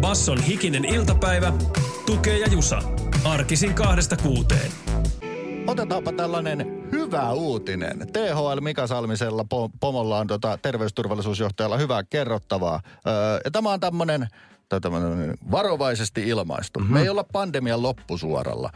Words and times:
Basson 0.00 0.42
hikinen 0.42 0.84
iltapäivä, 0.84 1.52
tukee 2.06 2.38
ja 2.38 2.46
jusa. 2.46 2.82
Arkisin 3.24 3.74
kahdesta 3.74 4.16
kuuteen. 4.16 4.72
Otetaanpa 5.66 6.12
tällainen 6.12 6.88
hyvä 6.92 7.32
uutinen. 7.32 7.98
THL 8.12 8.60
Mika 8.60 8.86
Salmisella 8.86 9.42
po- 9.42 9.70
pomolla 9.80 10.18
on 10.18 10.26
tota 10.26 10.58
terveysturvallisuusjohtajalla 10.62 11.76
hyvää 11.76 12.02
kerrottavaa. 12.10 12.80
Öö, 13.06 13.40
ja 13.44 13.50
tämä 13.50 13.72
on 13.72 13.80
tämmöinen 13.80 14.28
varovaisesti 15.50 16.28
ilmaistu. 16.28 16.80
Mm-hmm. 16.80 16.94
Me 16.94 17.02
ei 17.02 17.08
olla 17.08 17.24
pandemian 17.32 17.82
loppusuoralla. 17.82 18.72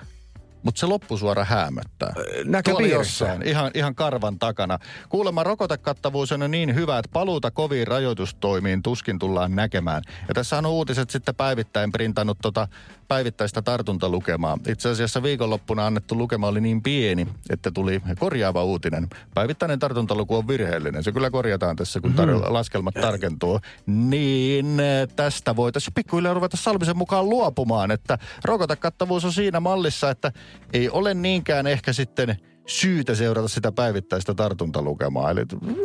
Mutta 0.63 0.79
se 0.79 0.87
loppusuora 0.87 1.45
häämöttää. 1.45 2.13
Näköpiirissä. 2.45 3.37
Ihan, 3.45 3.71
ihan 3.75 3.95
karvan 3.95 4.39
takana. 4.39 4.79
Kuulemma 5.09 5.45
rokotekattavuus 5.45 6.33
on 6.33 6.51
niin 6.51 6.75
hyvä, 6.75 6.99
että 6.99 7.11
paluuta 7.13 7.51
koviin 7.51 7.87
rajoitustoimiin 7.87 8.83
tuskin 8.83 9.19
tullaan 9.19 9.57
näkemään. 9.57 10.03
Ja 10.29 10.35
tässä 10.35 10.59
on 10.59 10.67
uutiset 10.67 11.11
sitten 11.11 11.35
päivittäin 11.35 11.93
printannut 11.93 12.39
tota 12.43 12.69
päivittäistä 13.09 13.63
tartuntalukemaa. 13.63 14.59
Itse 14.69 14.89
asiassa 14.89 15.23
viikonloppuna 15.23 15.87
annettu 15.87 16.19
lukema 16.19 16.49
oli 16.49 16.61
niin 16.61 16.83
pieni, 16.83 17.29
että 17.51 17.71
tuli 17.71 18.03
korjaava 18.19 18.65
uutinen. 18.65 19.09
Päivittäinen 19.35 19.79
tartuntaluku 19.79 20.37
on 20.37 20.49
virheellinen. 20.49 21.05
Se 21.05 21.13
kyllä 21.13 21.31
korjataan 21.31 21.77
tässä, 21.77 22.01
kun 22.01 22.15
tar- 22.19 22.53
laskelmat 22.53 22.95
tarkentuu. 22.95 23.61
Niin 23.87 24.77
tästä 25.17 25.57
voitaisiin 25.57 25.95
pikkuhiljaa 25.95 26.35
ruveta 26.35 26.57
Salmisen 26.57 26.97
mukaan 26.97 27.29
luopumaan, 27.29 27.91
että 27.91 28.19
rokotekattavuus 28.45 29.25
on 29.25 29.33
siinä 29.33 29.61
mallissa, 29.61 30.11
että 30.11 30.33
ei 30.73 30.91
ole 30.91 31.15
niinkään 31.15 31.67
ehkä 31.67 31.93
sitten 31.93 32.37
syytä 32.67 33.15
seurata 33.15 33.49
sitä 33.49 33.73
päivittäistä 33.73 34.35
tartuntalukemaa. 34.35 35.31
Eli 35.31 35.45
mm, 35.45 35.77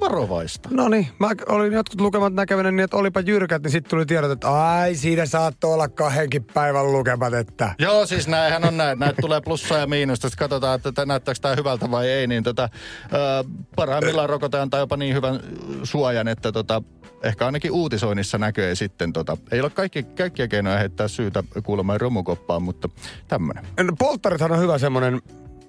varovaista. 0.00 0.68
No 0.72 0.88
niin, 0.88 1.08
mä 1.18 1.30
olin 1.48 1.72
jotkut 1.72 2.00
lukemat 2.00 2.34
näkevinä 2.34 2.70
niin, 2.70 2.84
että 2.84 2.96
olipa 2.96 3.20
jyrkät, 3.20 3.62
niin 3.62 3.72
sitten 3.72 3.90
tuli 3.90 4.06
tiedot, 4.06 4.30
että 4.30 4.50
ai 4.50 4.94
siinä 4.94 5.26
saattoi 5.26 5.74
olla 5.74 5.88
kahdenkin 5.88 6.44
päivän 6.44 6.92
lukemat, 6.92 7.34
että... 7.34 7.74
Joo, 7.78 8.06
siis 8.06 8.28
näinhän 8.28 8.64
on 8.64 8.76
näin. 8.76 8.98
Näitä 8.98 9.22
tulee 9.22 9.40
plussaa 9.40 9.78
ja 9.78 9.86
miinusta. 9.86 10.28
Sitten 10.28 10.44
katsotaan, 10.44 10.80
että 10.84 11.06
näyttääkö 11.06 11.40
tämä 11.40 11.54
hyvältä 11.54 11.90
vai 11.90 12.08
ei. 12.08 12.26
Niin 12.26 12.42
tota, 12.42 12.68
ö, 13.12 13.44
parhaimmillaan 13.76 14.28
rokote 14.28 14.58
antaa 14.58 14.80
jopa 14.80 14.96
niin 14.96 15.14
hyvän 15.14 15.40
suojan, 15.82 16.28
että 16.28 16.52
tota, 16.52 16.82
ehkä 17.22 17.46
ainakin 17.46 17.72
uutisoinnissa 17.72 18.38
näkee 18.38 18.74
sitten. 18.74 19.12
Tota, 19.12 19.36
ei 19.52 19.60
ole 19.60 19.70
kaikki, 19.70 20.02
kaikkia 20.02 20.48
keinoja 20.48 20.78
heittää 20.78 21.08
syytä 21.08 21.42
kuulemma 21.64 21.98
romukoppaan, 21.98 22.62
mutta 22.62 22.88
tämmöinen. 23.28 23.64
No, 23.82 23.92
polttarithan 23.98 24.52
on 24.52 24.60
hyvä 24.60 24.78
semmoinen, 24.78 25.20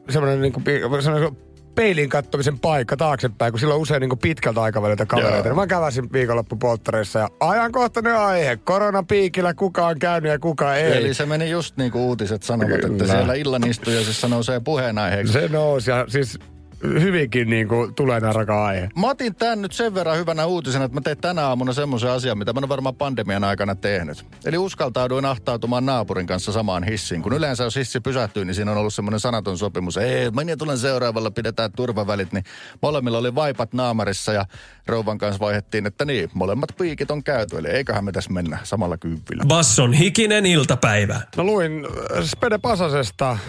semmoinen 0.09 0.41
niin 0.41 0.53
kuin, 0.53 0.63
semmoinen 1.03 1.38
peilin 1.75 2.09
kattomisen 2.09 2.59
paikka 2.59 2.97
taaksepäin, 2.97 3.53
kun 3.53 3.59
sillä 3.59 3.73
on 3.73 3.79
usein 3.79 4.02
niin 4.02 4.17
pitkältä 4.17 4.61
aikaväliltä 4.61 5.05
kavereita. 5.05 5.47
Joo. 5.47 5.55
Mä 5.55 5.67
käväsin 5.67 6.13
viikonloppupolttareissa 6.13 7.19
ja 7.19 7.29
ajankohtainen 7.39 8.16
aihe. 8.16 8.55
Koronapiikillä 8.55 9.53
kuka 9.53 9.88
on 9.88 9.99
käynyt 9.99 10.31
ja 10.31 10.39
kuka 10.39 10.75
ei. 10.75 10.97
Eli 10.97 11.13
se 11.13 11.25
meni 11.25 11.49
just 11.49 11.77
niin 11.77 11.91
kuin 11.91 12.02
uutiset 12.02 12.44
sanovat, 12.44 12.75
että 12.75 12.88
Kyllä. 12.88 13.13
siellä 13.13 13.33
illan 13.33 13.67
istujaisessa 13.67 14.27
nousee 14.27 14.59
puheenaiheeksi. 14.59 15.33
Se 15.33 15.47
nousi 15.47 15.91
ja 15.91 16.05
siis 16.07 16.39
hyvinkin 16.84 17.50
niin 17.50 17.68
kuin 17.68 17.96
tulee 17.96 18.19
naraka 18.19 18.66
aihe. 18.66 18.90
Mä 18.96 19.09
otin 19.09 19.36
tämän 19.36 19.62
nyt 19.62 19.72
sen 19.72 19.94
verran 19.94 20.18
hyvänä 20.18 20.46
uutisena, 20.46 20.86
että 20.86 20.97
mä 20.97 21.02
tein 21.02 21.18
tänä 21.18 21.47
aamuna 21.47 21.74
semmoisen 21.74 22.12
asian, 22.12 22.38
mitä 22.38 22.53
mä 22.53 22.59
en 22.64 22.69
varmaan 22.69 22.96
pandemian 22.96 23.44
aikana 23.44 23.75
tehnyt. 23.75 24.25
Eli 24.46 24.58
uskaltauduin 24.58 25.25
ahtautumaan 25.25 25.86
naapurin 25.86 26.28
kanssa 26.28 26.52
samaan 26.52 26.84
hissiin. 26.84 27.22
Kun 27.22 27.34
yleensä 27.34 27.64
jos 27.64 27.75
hissi 27.75 28.00
pysähtyy, 28.00 28.46
niin 28.46 28.56
siinä 28.56 28.72
on 28.72 28.78
ollut 28.78 28.94
semmoinen 28.94 29.20
sanaton 29.20 29.58
sopimus. 29.58 29.97
Ei, 29.97 30.31
minä 30.31 30.58
tulen 30.58 30.78
seuraavalla, 30.78 31.31
pidetään 31.31 31.72
turvavälit. 31.72 32.31
Niin 32.31 32.44
molemmilla 32.81 33.18
oli 33.18 33.36
vaipat 33.36 33.74
naamarissa 33.74 34.34
ja 34.34 34.46
rouvan 34.88 35.18
kanssa 35.18 35.40
vaihdettiin, 35.40 35.86
että 35.86 36.06
niin, 36.06 36.30
molemmat 36.34 36.70
piikit 36.78 37.12
on 37.12 37.24
käyty. 37.24 37.58
Eli 37.58 37.68
eiköhän 37.68 38.06
me 38.06 38.12
tässä 38.12 38.34
mennä 38.34 38.58
samalla 38.64 38.97
kympillä. 38.97 39.44
Basson 39.47 39.94
hikinen 39.94 40.46
iltapäivä. 40.46 41.22
No 41.38 41.44
luin 41.44 41.86
äh, 42.18 42.24
Spede 42.24 42.58
Pasasesta 42.58 43.31
äh, 43.31 43.40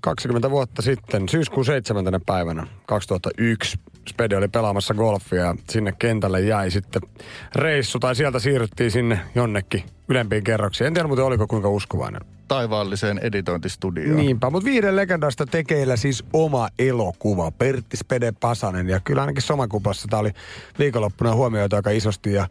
20 0.00 0.50
vuotta 0.50 0.82
sitten, 0.82 1.28
syyskuun 1.28 1.64
7. 1.64 2.04
päivänä 2.26 2.66
2001. 2.90 3.78
Spede 4.08 4.36
oli 4.36 4.48
pelaamassa 4.48 4.94
golfia 4.94 5.42
ja 5.42 5.54
sinne 5.68 5.92
kentälle 5.98 6.40
jäi 6.40 6.70
sitten 6.70 7.02
reissu 7.54 7.98
tai 7.98 8.16
sieltä 8.16 8.38
siirryttiin 8.38 8.90
sinne 8.90 9.20
jonnekin 9.34 9.82
ylempiin 10.08 10.44
kerroksiin. 10.44 10.86
En 10.86 10.94
tiedä 10.94 11.06
muuten 11.06 11.24
oliko 11.24 11.46
kuinka 11.46 11.68
uskovainen. 11.68 12.20
Taivaalliseen 12.48 13.18
editointistudioon. 13.18 14.16
Niinpä, 14.16 14.50
mutta 14.50 14.64
viiden 14.64 14.96
legendasta 14.96 15.46
tekeillä 15.46 15.96
siis 15.96 16.24
oma 16.32 16.68
elokuva, 16.78 17.50
Pertti 17.50 17.96
Spede 17.96 18.32
Pasanen. 18.40 18.88
Ja 18.88 19.00
kyllä 19.00 19.20
ainakin 19.20 19.42
Somakupassa 19.42 20.08
tämä 20.08 20.20
oli 20.20 20.30
viikonloppuna 20.78 21.34
huomioitu 21.34 21.76
aika 21.76 21.90
isosti 21.90 22.32
ja 22.32 22.48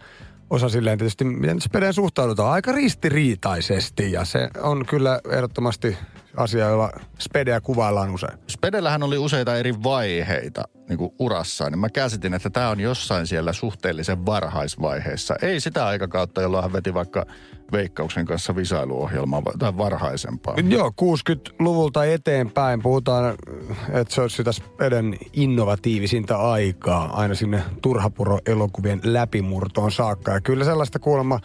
osa 0.49 0.69
silleen 0.69 0.97
tietysti, 0.97 1.25
miten 1.25 1.61
Spedeen 1.61 1.93
suhtaudutaan 1.93 2.51
aika 2.51 2.71
ristiriitaisesti. 2.71 4.11
Ja 4.11 4.25
se 4.25 4.49
on 4.61 4.85
kyllä 4.85 5.19
ehdottomasti 5.31 5.97
asia, 6.39 6.69
jolla 6.69 6.91
Spedeä 7.19 7.61
kuvaillaan 7.61 8.09
usein. 8.09 8.37
Spedellähän 8.47 9.03
oli 9.03 9.17
useita 9.17 9.57
eri 9.57 9.73
vaiheita 9.83 10.63
niin 10.89 10.97
kuin 10.97 11.11
urassaan. 11.19 11.71
Niin 11.71 11.79
mä 11.79 11.89
käsitin, 11.89 12.33
että 12.33 12.49
tämä 12.49 12.69
on 12.69 12.79
jossain 12.79 13.27
siellä 13.27 13.53
suhteellisen 13.53 14.25
varhaisvaiheessa. 14.25 15.35
Ei 15.41 15.59
sitä 15.59 15.87
aikakautta, 15.87 16.41
jolloin 16.41 16.63
hän 16.63 16.73
veti 16.73 16.93
vaikka 16.93 17.25
Veikkauksen 17.71 18.25
kanssa 18.25 18.55
visailuohjelmaa 18.55 19.41
tai 19.59 19.77
varhaisempaa. 19.77 20.55
Joo, 20.69 20.91
60-luvulta 21.01 22.05
eteenpäin 22.05 22.81
puhutaan, 22.81 23.35
että 23.93 24.15
se 24.15 24.21
olisi 24.21 24.35
sitä 24.35 24.51
Speden 24.51 25.17
innovatiivisinta 25.33 26.35
aikaa 26.35 27.19
aina 27.19 27.35
sinne 27.35 27.63
Turhapuro-elokuvien 27.81 29.01
läpimurtoon 29.03 29.91
saakka. 29.91 30.31
Ja 30.31 30.41
kyllä 30.41 30.65
sellaista 30.65 30.99
kuulemma 30.99 31.39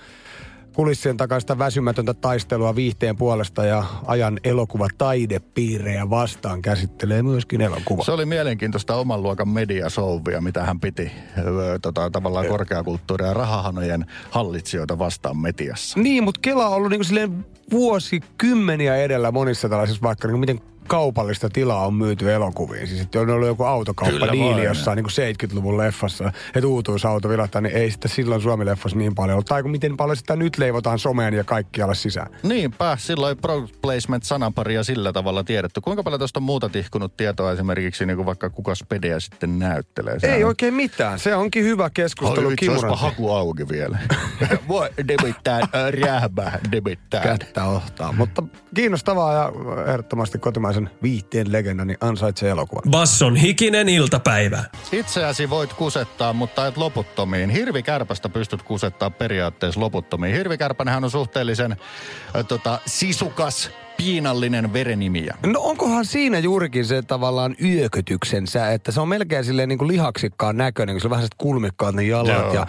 kulissien 0.74 1.16
takaista 1.16 1.58
väsymätöntä 1.58 2.14
taistelua 2.14 2.76
viihteen 2.76 3.16
puolesta 3.16 3.64
ja 3.64 3.84
ajan 4.06 4.40
elokuva 4.44 4.88
taidepiirejä 4.98 6.10
vastaan 6.10 6.62
käsittelee 6.62 7.22
myöskin 7.22 7.60
elokuva. 7.60 8.04
Se 8.04 8.12
oli 8.12 8.26
mielenkiintoista 8.26 8.96
oman 8.96 9.22
luokan 9.22 9.48
mediasouvia, 9.48 10.40
mitä 10.40 10.64
hän 10.64 10.80
piti 10.80 11.12
öö, 11.38 11.78
tota, 11.78 12.10
tavallaan 12.10 12.46
korkeakulttuuria 12.46 13.28
ja 13.28 13.34
rahahanojen 13.34 14.06
hallitsijoita 14.30 14.98
vastaan 14.98 15.38
mediassa. 15.38 16.00
Niin, 16.00 16.24
mutta 16.24 16.40
Kela 16.40 16.68
on 16.68 16.74
ollut 16.74 16.90
niinku 16.90 17.04
silleen 17.04 17.46
vuosikymmeniä 17.70 18.96
edellä 18.96 19.32
monissa 19.32 19.68
tällaisissa 19.68 20.02
vaikka 20.02 20.28
niinku 20.28 20.38
miten 20.38 20.60
kaupallista 20.88 21.48
tilaa 21.50 21.86
on 21.86 21.94
myyty 21.94 22.32
elokuviin. 22.32 22.86
Siis 22.86 23.00
että 23.00 23.20
on 23.20 23.30
ollut 23.30 23.48
joku 23.48 23.62
Kyllä 23.62 23.70
autokauppadiili 23.70 24.54
vain. 24.54 24.64
jossain 24.64 24.96
niin 24.96 25.06
70-luvun 25.52 25.78
leffassa, 25.78 26.32
että 26.54 26.66
uutuusauto 26.66 27.28
vilahtaa, 27.28 27.60
niin 27.60 27.76
ei 27.76 27.90
sitä 27.90 28.08
silloin 28.08 28.42
Suomi-leffassa 28.42 28.98
niin 28.98 29.14
paljon 29.14 29.34
ollut. 29.34 29.46
Tai 29.46 29.62
kun 29.62 29.70
miten 29.70 29.96
paljon 29.96 30.16
sitä 30.16 30.36
nyt 30.36 30.58
leivotaan 30.58 30.98
someen 30.98 31.34
ja 31.34 31.44
kaikkialle 31.44 31.94
sisään. 31.94 32.30
Niinpä, 32.42 32.96
silloin 33.00 33.36
pro 33.36 33.68
placement 33.82 34.22
sanaparia 34.22 34.84
sillä 34.84 35.12
tavalla 35.12 35.44
tiedetty. 35.44 35.80
Kuinka 35.80 36.02
paljon 36.02 36.20
tuosta 36.20 36.38
on 36.38 36.44
muuta 36.44 36.68
tihkunut 36.68 37.16
tietoa 37.16 37.52
esimerkiksi 37.52 38.06
niin 38.06 38.16
kuin 38.16 38.26
vaikka 38.26 38.50
kuka 38.50 38.74
Spedeä 38.74 39.20
sitten 39.20 39.58
näyttelee? 39.58 40.20
Sehän 40.20 40.36
Ei 40.36 40.44
oikein 40.44 40.74
mitään. 40.74 41.18
Se 41.18 41.36
onkin 41.36 41.64
hyvä 41.64 41.90
keskustelu 41.90 42.46
Oi 42.46 42.52
vitsi, 42.52 42.86
haku 42.94 43.30
auki 43.30 43.68
vielä. 43.68 43.98
Voi 44.68 44.90
nimittäin 45.08 45.64
äh, 45.74 45.92
rähmä, 46.00 46.52
nimittäin. 46.70 47.38
Kättä 47.38 47.64
ohtaa. 47.64 48.12
Mutta 48.12 48.42
kiinnostavaa 48.74 49.32
ja 49.32 49.52
ehdottomasti 49.86 50.38
kotimaisen 50.74 51.02
viihteen 51.02 51.52
legenda, 51.52 51.84
niin 51.84 51.98
ansaitsee 52.00 52.50
elokuvan. 52.50 52.82
Basson 52.90 53.36
hikinen 53.36 53.88
iltapäivä. 53.88 54.64
Itseäsi 54.92 55.50
voit 55.50 55.72
kusettaa, 55.72 56.32
mutta 56.32 56.66
et 56.66 56.76
loputtomiin. 56.76 57.50
Hirvikärpästä 57.50 58.28
pystyt 58.28 58.62
kusettaa 58.62 59.10
periaatteessa 59.10 59.80
loputtomiin. 59.80 60.34
Hirvikärpänhän 60.36 61.04
on 61.04 61.10
suhteellisen 61.10 61.72
äh, 61.72 62.46
tota, 62.48 62.78
sisukas 62.86 63.70
piinallinen 63.96 64.72
verenimiä. 64.72 65.34
No 65.46 65.60
onkohan 65.60 66.04
siinä 66.04 66.38
juurikin 66.38 66.84
se 66.84 67.02
tavallaan 67.02 67.56
yökötyksensä, 67.64 68.70
että 68.72 68.92
se 68.92 69.00
on 69.00 69.08
melkein 69.08 69.44
silleen 69.44 69.68
niin 69.68 69.78
kuin 69.78 69.88
lihaksikkaan 69.88 70.56
näköinen, 70.56 70.94
kun 70.94 71.00
se 71.00 71.06
on 71.06 71.10
vähän 71.10 71.26
kulmikkaat 71.38 71.94
ne 71.94 72.02
jalat 72.02 72.28
Joo. 72.28 72.54
ja 72.54 72.66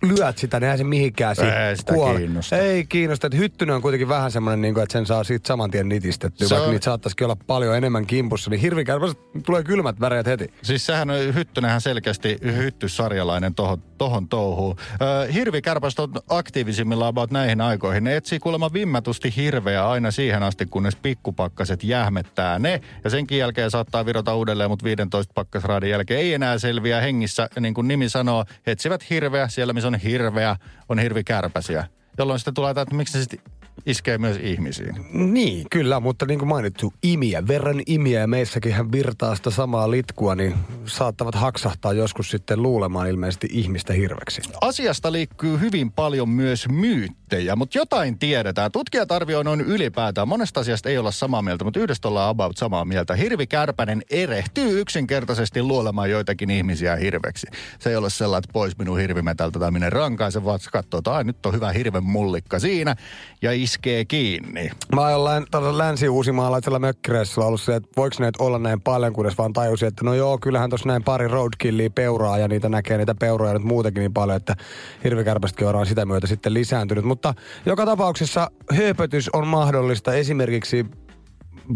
kun 0.00 0.08
lyöt 0.18 0.38
sitä, 0.38 0.56
niin 0.60 0.64
eihän 0.64 0.78
se 0.78 0.84
mihinkään 0.84 1.36
Ei 1.68 1.76
sitä 1.76 1.92
kuole. 1.92 2.18
kiinnosta. 2.18 2.56
Ei 2.56 2.86
kiinnosta. 2.86 3.26
Että 3.26 3.36
hyttynen 3.36 3.74
on 3.76 3.82
kuitenkin 3.82 4.08
vähän 4.08 4.30
semmoinen, 4.32 4.60
niin 4.62 4.74
kuin, 4.74 4.82
että 4.82 4.92
sen 4.92 5.06
saa 5.06 5.24
siitä 5.24 5.48
saman 5.48 5.70
tien 5.70 5.88
nitistettyä, 5.88 6.48
Se 6.48 6.54
vaikka 6.54 6.66
on- 6.66 6.72
niitä 6.72 6.84
saattaisikin 6.84 7.24
olla 7.24 7.36
paljon 7.46 7.76
enemmän 7.76 8.06
kimpussa. 8.06 8.50
Niin 8.50 8.60
hirvikärpästä 8.60 9.20
tulee 9.46 9.62
kylmät 9.64 10.00
väreet 10.00 10.26
heti. 10.26 10.50
Siis 10.62 10.86
sehän 10.86 11.10
on, 11.10 11.16
Hyttynenhän 11.34 11.80
selkeästi 11.80 12.38
hyttyssarjalainen 12.56 13.54
tohon, 13.54 13.82
tohon 13.98 14.28
touhuun. 14.28 14.76
Öö, 15.02 15.32
hirvikärpästä 15.32 16.02
on 16.02 16.12
aktiivisimmillaan 16.28 17.08
about 17.08 17.30
näihin 17.30 17.60
aikoihin. 17.60 18.04
Ne 18.04 18.16
etsii 18.16 18.38
kuulemma 18.38 18.72
vimmatusti 18.72 19.32
hirveä 19.36 19.88
aina 19.88 20.10
siihen 20.10 20.42
asti, 20.42 20.55
kunnes 20.64 20.96
pikkupakkaset 20.96 21.84
jähmettää 21.84 22.58
ne. 22.58 22.80
Ja 23.04 23.10
senkin 23.10 23.38
jälkeen 23.38 23.70
saattaa 23.70 24.06
virota 24.06 24.34
uudelleen, 24.34 24.70
mutta 24.70 24.84
15 24.84 25.32
pakkasraadin 25.34 25.90
jälkeen 25.90 26.20
ei 26.20 26.34
enää 26.34 26.58
selviä 26.58 27.00
hengissä. 27.00 27.48
Niin 27.60 27.74
kuin 27.74 27.88
nimi 27.88 28.08
sanoo, 28.08 28.44
etsivät 28.66 29.10
hirveä. 29.10 29.48
Siellä 29.48 29.72
missä 29.72 29.88
on 29.88 29.94
hirveä, 29.94 30.56
on 30.88 30.98
hirvikärpäsiä. 30.98 31.86
Jolloin 32.18 32.38
sitten 32.38 32.54
tulee 32.54 32.70
että 32.70 32.94
miksi 32.94 33.12
se 33.12 33.20
sitten 33.22 33.55
iskee 33.86 34.18
myös 34.18 34.38
ihmisiin. 34.42 35.06
Niin, 35.12 35.66
kyllä, 35.70 36.00
mutta 36.00 36.26
niin 36.26 36.38
kuin 36.38 36.48
mainittu, 36.48 36.92
imiä, 37.02 37.46
verran 37.48 37.82
imiä 37.86 38.20
ja 38.20 38.26
meissäkin 38.26 38.72
hän 38.72 38.92
virtaa 38.92 39.34
sitä 39.34 39.50
samaa 39.50 39.90
litkua, 39.90 40.34
niin 40.34 40.54
saattavat 40.86 41.34
haksahtaa 41.34 41.92
joskus 41.92 42.30
sitten 42.30 42.62
luulemaan 42.62 43.08
ilmeisesti 43.08 43.48
ihmistä 43.50 43.92
hirveksi. 43.92 44.42
Asiasta 44.60 45.12
liikkuu 45.12 45.58
hyvin 45.58 45.92
paljon 45.92 46.28
myös 46.28 46.68
myyttejä, 46.68 47.56
mutta 47.56 47.78
jotain 47.78 48.18
tiedetään. 48.18 48.72
Tutkijat 48.72 49.12
arvioivat 49.12 49.44
noin 49.44 49.60
ylipäätään. 49.60 50.28
Monesta 50.28 50.60
asiasta 50.60 50.88
ei 50.88 50.98
olla 50.98 51.10
samaa 51.10 51.42
mieltä, 51.42 51.64
mutta 51.64 51.80
yhdestä 51.80 52.08
ollaan 52.08 52.30
about 52.30 52.56
samaa 52.56 52.84
mieltä. 52.84 53.14
Hirvi 53.14 53.46
Kärpänen 53.46 54.02
erehtyy 54.10 54.80
yksinkertaisesti 54.80 55.62
luolemaan 55.62 56.10
joitakin 56.10 56.50
ihmisiä 56.50 56.96
hirveksi. 56.96 57.46
Se 57.78 57.90
ei 57.90 57.96
ole 57.96 58.10
sellainen, 58.10 58.44
että 58.44 58.52
pois 58.52 58.78
minun 58.78 58.98
hirvimetältä 58.98 59.58
tai 59.58 59.70
minne 59.70 59.90
rankaisen, 59.90 60.44
vaan 60.44 60.60
se 60.60 60.70
katsoo, 60.70 60.98
että 60.98 61.12
ai, 61.12 61.24
nyt 61.24 61.46
on 61.46 61.54
hyvä 61.54 61.72
hirven 61.72 62.04
mullikka 62.04 62.58
siinä 62.58 62.96
ja 63.42 63.52
iskee 63.52 63.75
kiinni. 64.08 64.70
Mä 64.94 65.00
oon 65.00 65.12
jollain 65.12 65.46
tuolla 65.50 65.78
länsi-uusimaalaisella 65.78 66.78
mökkireissulla 66.78 67.48
ollut 67.48 67.60
se, 67.60 67.74
että 67.74 67.88
voiko 67.96 68.16
näitä 68.20 68.44
olla 68.44 68.58
näin 68.58 68.80
paljon, 68.80 69.12
kunnes 69.12 69.38
vaan 69.38 69.52
tajusin, 69.52 69.88
että 69.88 70.04
no 70.04 70.14
joo, 70.14 70.38
kyllähän 70.38 70.70
tuossa 70.70 70.88
näin 70.88 71.04
pari 71.04 71.28
roadkillia 71.28 71.90
peuraa 71.90 72.38
ja 72.38 72.48
niitä 72.48 72.68
näkee 72.68 72.98
niitä 72.98 73.14
peuroja 73.14 73.52
nyt 73.52 73.64
muutenkin 73.64 74.00
niin 74.00 74.12
paljon, 74.12 74.36
että 74.36 74.56
hirvikärpästäkin 75.04 75.66
on 75.66 75.86
sitä 75.86 76.06
myötä 76.06 76.26
sitten 76.26 76.54
lisääntynyt. 76.54 77.04
Mutta 77.04 77.34
joka 77.66 77.86
tapauksessa 77.86 78.50
höpötys 78.72 79.30
on 79.32 79.46
mahdollista 79.46 80.14
esimerkiksi 80.14 80.86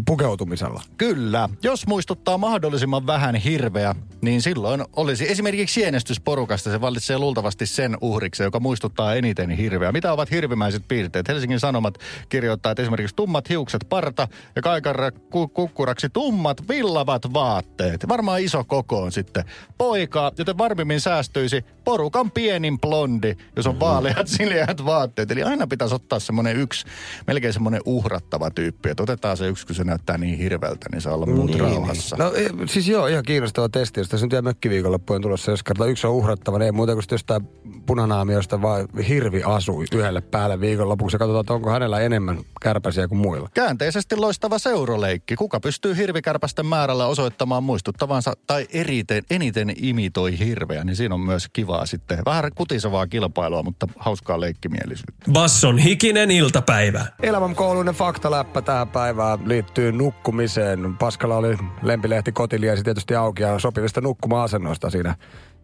pukeutumisella. 0.05 0.81
Kyllä. 0.97 1.49
Jos 1.63 1.87
muistuttaa 1.87 2.37
mahdollisimman 2.37 3.07
vähän 3.07 3.35
hirveä, 3.35 3.95
niin 4.21 4.41
silloin 4.41 4.83
olisi 4.95 5.31
esimerkiksi 5.31 5.73
sienestysporukasta 5.73 6.71
se 6.71 6.81
vallitsee 6.81 7.17
luultavasti 7.17 7.65
sen 7.65 7.97
uhriksi, 8.01 8.43
joka 8.43 8.59
muistuttaa 8.59 9.15
eniten 9.15 9.49
hirveä. 9.49 9.91
Mitä 9.91 10.13
ovat 10.13 10.31
hirvimäiset 10.31 10.83
piirteet? 10.87 11.27
Helsingin 11.27 11.59
Sanomat 11.59 11.97
kirjoittaa, 12.29 12.71
että 12.71 12.81
esimerkiksi 12.81 13.15
tummat 13.15 13.49
hiukset, 13.49 13.85
parta 13.89 14.27
ja 14.55 14.61
kaikarra 14.61 15.11
ku- 15.11 15.47
kukkuraksi 15.47 16.09
tummat 16.09 16.69
villavat 16.69 17.33
vaatteet. 17.33 18.07
Varmaan 18.09 18.41
iso 18.41 18.63
koko 18.63 19.01
on 19.01 19.11
sitten 19.11 19.43
poikaa, 19.77 20.31
joten 20.37 20.57
varmimmin 20.57 21.01
säästyisi 21.01 21.65
porukan 21.83 22.31
pienin 22.31 22.79
blondi, 22.79 23.35
jos 23.55 23.67
on 23.67 23.79
vaaleat 23.79 24.27
sileät 24.37 24.85
vaatteet. 24.85 25.31
Eli 25.31 25.43
aina 25.43 25.67
pitäisi 25.67 25.95
ottaa 25.95 26.19
semmoinen 26.19 26.55
yksi, 26.55 26.85
melkein 27.27 27.53
semmoinen 27.53 27.81
uhrattava 27.85 28.51
tyyppi, 28.51 28.89
että 28.89 29.03
otetaan 29.03 29.37
se 29.37 29.47
yksi, 29.47 29.67
kun 29.67 29.75
se 29.75 29.83
näyttää 29.83 30.17
niin 30.17 30.37
hirveältä, 30.37 30.89
niin 30.91 31.01
saa 31.01 31.13
olla 31.13 31.25
muut 31.25 31.55
rauhassa. 31.55 32.15
No 32.19 32.33
e, 32.35 32.49
siis 32.65 32.87
joo, 32.87 33.07
ihan 33.07 33.23
kiinnostava 33.23 33.69
testi. 33.69 33.99
Jos 33.99 34.09
tässä 34.09 34.25
nyt 34.25 34.31
vielä 34.31 34.41
mökkiviikonloppu 34.41 35.13
on 35.13 35.21
tulossa, 35.21 35.51
jos 35.51 35.63
kertaa 35.63 35.87
yksi 35.87 36.07
on 36.07 36.13
uhrattava, 36.13 36.57
niin 36.59 36.65
ei 36.65 36.71
muuta 36.71 36.93
kuin 36.93 37.05
jostain 37.11 37.47
punanaamiosta 37.85 38.61
vaan 38.61 38.87
hirvi 39.07 39.43
asui 39.45 39.85
yhdelle 39.93 40.21
päälle 40.21 40.59
viikonlopuksi 40.59 41.15
ja 41.15 41.19
katsotaan, 41.19 41.41
että 41.41 41.53
onko 41.53 41.69
hänellä 41.69 41.99
enemmän 41.99 42.39
kärpäsiä 42.61 43.07
kuin 43.07 43.19
muilla. 43.19 43.49
Käänteisesti 43.53 44.15
loistava 44.15 44.59
seuroleikki. 44.59 45.35
Kuka 45.35 45.59
pystyy 45.59 45.97
hirvikärpästen 45.97 46.65
määrällä 46.65 47.05
osoittamaan 47.05 47.63
muistuttavansa 47.63 48.33
tai 48.47 48.67
eriten, 48.73 49.23
eniten 49.29 49.73
imitoi 49.77 50.39
hirveä, 50.39 50.83
niin 50.83 50.95
siinä 50.95 51.15
on 51.15 51.21
myös 51.21 51.47
kivaa 51.71 51.85
sitten. 51.85 52.19
Vähän 52.25 52.51
kutisevaa 52.55 53.07
kilpailua, 53.07 53.63
mutta 53.63 53.87
hauskaa 53.99 54.39
leikkimielisyyttä. 54.39 55.31
Basson 55.31 55.77
hikinen 55.77 56.31
iltapäivä. 56.31 57.05
Elämänkouluinen 57.23 57.95
faktaläppä 57.95 58.61
tähän 58.61 58.87
päivään 58.87 59.39
liittyy 59.45 59.91
nukkumiseen. 59.91 60.97
Paskalla 60.97 61.35
oli 61.35 61.57
lempilehti 61.81 62.31
Kotiliesi 62.31 62.83
tietysti 62.83 63.15
auki 63.15 63.43
ja 63.43 63.59
sopivista 63.59 64.01
nukkuma-asennoista 64.01 64.89
siinä, 64.89 65.15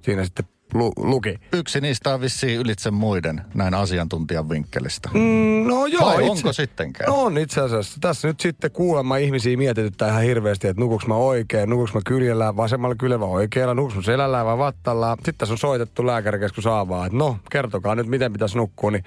siinä 0.02 0.26
sitten 0.26 0.46
lu, 0.74 0.92
luki. 0.98 1.40
Yksi 1.54 1.82
niistä 1.82 2.14
on 2.14 2.22
vissiin 2.22 2.60
ylitse 2.60 2.92
muiden 2.92 3.42
näin 3.54 3.74
asiantuntijan 3.74 4.50
vinkkelistä. 4.50 5.10
Mm, 5.14 5.68
no 5.68 5.86
joo. 5.86 6.06
Vai 6.06 6.16
itse- 6.16 6.32
onko 6.32 6.54
sittenkään? 6.54 7.10
No 7.10 7.22
on 7.22 7.38
itse 7.38 7.62
asiassa. 7.62 7.98
Tässä 8.02 8.28
nyt 8.28 8.40
sitten 8.40 8.72
kuulemma 8.72 9.18
ihmisiä 9.18 9.58
mietityttää 9.58 10.10
ihan 10.10 10.24
hirveästi, 10.24 10.68
että 10.68 10.82
nukuks 10.82 11.08
mä 11.08 11.16
oikein, 11.16 11.70
nukuks 11.70 11.94
mä 11.94 12.02
kyljellään 12.06 12.58
vasemmalla 12.58 12.96
kyljellä 12.96 13.20
vai 13.20 13.30
oikealla, 13.30 13.74
nukuks 13.74 13.96
mä 13.96 14.02
selällään 14.02 14.46
vai 14.46 14.58
vattallaan. 14.58 15.18
Sitten 15.18 15.36
tässä 15.38 15.54
on 15.54 15.58
soitettu 15.58 16.08
lääkärikeskus 16.08 16.66
Aavaa, 16.66 17.06
että 17.06 17.18
no 17.18 17.38
kertokaa 17.52 17.96
nyt 17.96 18.08
miten 18.08 18.34
pitäisi 18.34 18.58
nukkua, 18.58 18.92
niin 18.92 19.04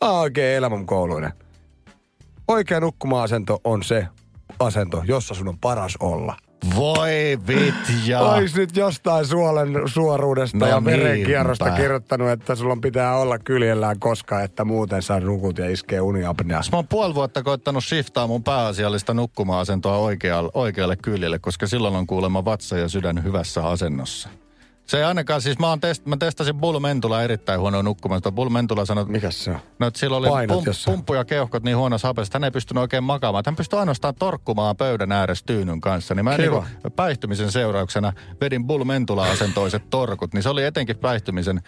Aa, 0.00 0.20
oikein 0.20 0.56
elämänkouluinen. 0.56 1.32
Oikea 2.48 2.80
nukkuma-asento 2.80 3.60
on 3.64 3.82
se 3.82 4.06
asento, 4.60 5.02
jossa 5.06 5.34
sun 5.34 5.48
on 5.48 5.58
paras 5.58 5.96
olla. 6.00 6.36
Voi 6.76 7.38
vitja. 7.48 8.20
Ois 8.30 8.54
nyt 8.54 8.76
jostain 8.76 9.26
suolen 9.26 9.82
suoruudesta 9.86 10.58
No 10.58 10.66
ja 10.66 10.84
verenkierrosta 10.84 11.64
niinpä. 11.64 11.80
kirjoittanut, 11.80 12.28
että 12.28 12.54
sulla 12.54 12.76
pitää 12.82 13.16
olla 13.16 13.38
kyljellään 13.38 13.98
koska, 13.98 14.42
että 14.42 14.64
muuten 14.64 15.02
saa 15.02 15.20
nukut 15.20 15.58
ja 15.58 15.70
iskee 15.70 16.00
uniapnea. 16.00 16.60
Mä 16.72 16.78
oon 16.78 16.88
puoli 16.88 17.14
vuotta 17.14 17.42
koittanut 17.42 17.84
shiftaa 17.84 18.26
mun 18.26 18.44
pääasiallista 18.44 19.14
nukkuma-asentoa 19.14 19.96
oikealle, 19.96 20.50
oikealle 20.54 20.96
kyljelle, 20.96 21.38
koska 21.38 21.66
silloin 21.66 21.96
on 21.96 22.06
kuulemma 22.06 22.44
vatsa 22.44 22.78
ja 22.78 22.88
sydän 22.88 23.24
hyvässä 23.24 23.66
asennossa. 23.66 24.28
Se 24.88 24.96
ei 24.96 25.04
ainakaan, 25.04 25.42
siis 25.42 25.58
mä, 25.58 25.68
oon 25.68 25.80
test, 25.80 26.06
mä 26.06 26.16
testasin 26.16 26.56
Bull 26.56 26.78
Mentula 26.78 27.22
erittäin 27.22 27.60
huonoa 27.60 27.82
nukkumasta. 27.82 28.32
Bull 28.32 28.48
Mentula 28.48 28.84
sanoi, 28.84 29.02
että 29.02 29.12
Mikäs 29.12 29.44
se 29.44 29.50
on? 29.50 29.58
No, 29.78 29.86
että 29.86 30.00
sillä 30.00 30.16
oli 30.16 30.28
Painot 30.28 30.56
pum, 30.56 30.64
jossain. 30.66 30.94
pumppu 30.94 31.14
ja 31.14 31.24
keuhkot 31.24 31.62
niin 31.62 31.76
huonossa 31.76 32.08
hapessa, 32.08 32.28
että 32.28 32.38
hän 32.38 32.44
ei 32.44 32.50
pystynyt 32.50 32.80
oikein 32.80 33.04
makaamaan. 33.04 33.42
Hän 33.46 33.56
pystyi 33.56 33.78
ainoastaan 33.78 34.14
torkkumaan 34.14 34.76
pöydän 34.76 35.12
ääressä 35.12 35.44
tyynyn 35.46 35.80
kanssa. 35.80 36.14
Niin 36.14 36.24
mä 36.24 36.36
Kiva. 36.36 36.66
niin 36.84 36.92
päihtymisen 36.92 37.52
seurauksena 37.52 38.12
vedin 38.40 38.66
Bull 38.66 38.84
Mentula-asentoiset 38.84 39.82
torkut. 39.90 40.34
Niin 40.34 40.42
se 40.42 40.48
oli 40.48 40.64
etenkin 40.64 40.96
päihtymisen 40.96 41.60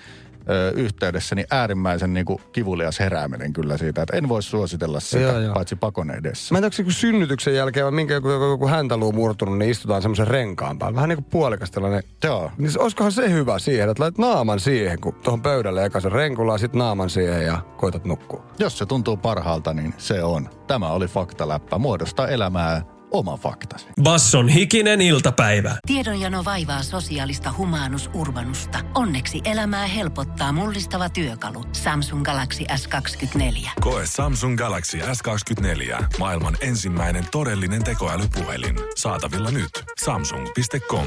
ö, 0.50 0.70
yhteydessä 0.76 1.34
niin 1.34 1.46
äärimmäisen 1.50 2.14
niin 2.14 2.26
kuin 2.26 2.38
kivulias 2.52 3.00
herääminen 3.00 3.52
kyllä 3.52 3.76
siitä. 3.76 4.02
Että 4.02 4.16
en 4.16 4.28
voi 4.28 4.42
suositella 4.42 5.00
sitä, 5.00 5.22
Joo, 5.22 5.38
joo. 5.40 5.54
paitsi 5.54 5.76
pakon 5.76 6.10
edessä. 6.10 6.54
Mä 6.54 6.58
en 6.58 6.62
tiedä, 6.62 6.74
joku 6.78 6.90
synnytyksen 6.90 7.54
jälkeen 7.54 7.84
vai 7.84 7.92
minkä 7.92 8.14
joku, 8.14 8.30
joku, 8.30 8.44
joku 8.44 8.68
häntäluu 8.68 9.12
murtunut, 9.12 9.58
niin 9.58 9.70
istutaan 9.70 10.02
semmoisen 10.02 10.26
renkaan 10.28 10.78
päällä. 10.78 10.96
Vähän 10.96 11.08
niin 11.08 11.16
kuin 11.16 11.26
puolikas 11.30 11.70
tällainen. 11.70 12.02
Joo. 12.24 12.50
Niin 12.58 12.70
se- 12.70 12.80
olisikohan 12.80 13.12
se 13.12 13.30
hyvä 13.30 13.58
siihen, 13.58 13.88
että 13.88 14.02
laitat 14.02 14.18
naaman 14.18 14.60
siihen, 14.60 15.00
kun 15.00 15.14
tuohon 15.14 15.42
pöydälle 15.42 15.84
eka 15.84 16.00
sen 16.00 16.12
renkulaa, 16.12 16.58
sit 16.58 16.74
naaman 16.74 17.10
siihen 17.10 17.46
ja 17.46 17.58
koitat 17.76 18.04
nukkua. 18.04 18.44
Jos 18.58 18.78
se 18.78 18.86
tuntuu 18.86 19.16
parhaalta, 19.16 19.74
niin 19.74 19.94
se 19.98 20.22
on. 20.24 20.48
Tämä 20.66 20.88
oli 20.88 21.06
faktaläppä. 21.06 21.78
Muodostaa 21.78 22.28
elämää 22.28 22.82
oma 23.10 23.36
faktasi. 23.36 23.86
Basson 24.02 24.48
hikinen 24.48 25.00
iltapäivä. 25.00 25.76
Tiedonjano 25.86 26.44
vaivaa 26.44 26.82
sosiaalista 26.82 27.54
humanus 27.58 28.10
urbanusta. 28.14 28.78
Onneksi 28.94 29.40
elämää 29.44 29.86
helpottaa 29.86 30.52
mullistava 30.52 31.08
työkalu. 31.08 31.64
Samsung 31.72 32.24
Galaxy 32.24 32.64
S24. 32.64 33.70
Koe 33.80 34.02
Samsung 34.06 34.56
Galaxy 34.56 34.98
S24. 34.98 36.04
Maailman 36.18 36.56
ensimmäinen 36.60 37.24
todellinen 37.30 37.84
tekoälypuhelin. 37.84 38.76
Saatavilla 38.96 39.50
nyt. 39.50 39.84
Samsung.com. 40.04 41.06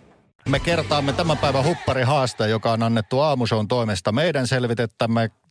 Me 0.49 0.59
kertaamme 0.59 1.13
tämän 1.13 1.37
päivän 1.37 1.65
hupparihaaste, 1.65 2.47
joka 2.47 2.71
on 2.71 2.83
annettu 2.83 3.19
aamushown 3.19 3.67
toimesta 3.67 4.11
meidän 4.11 4.45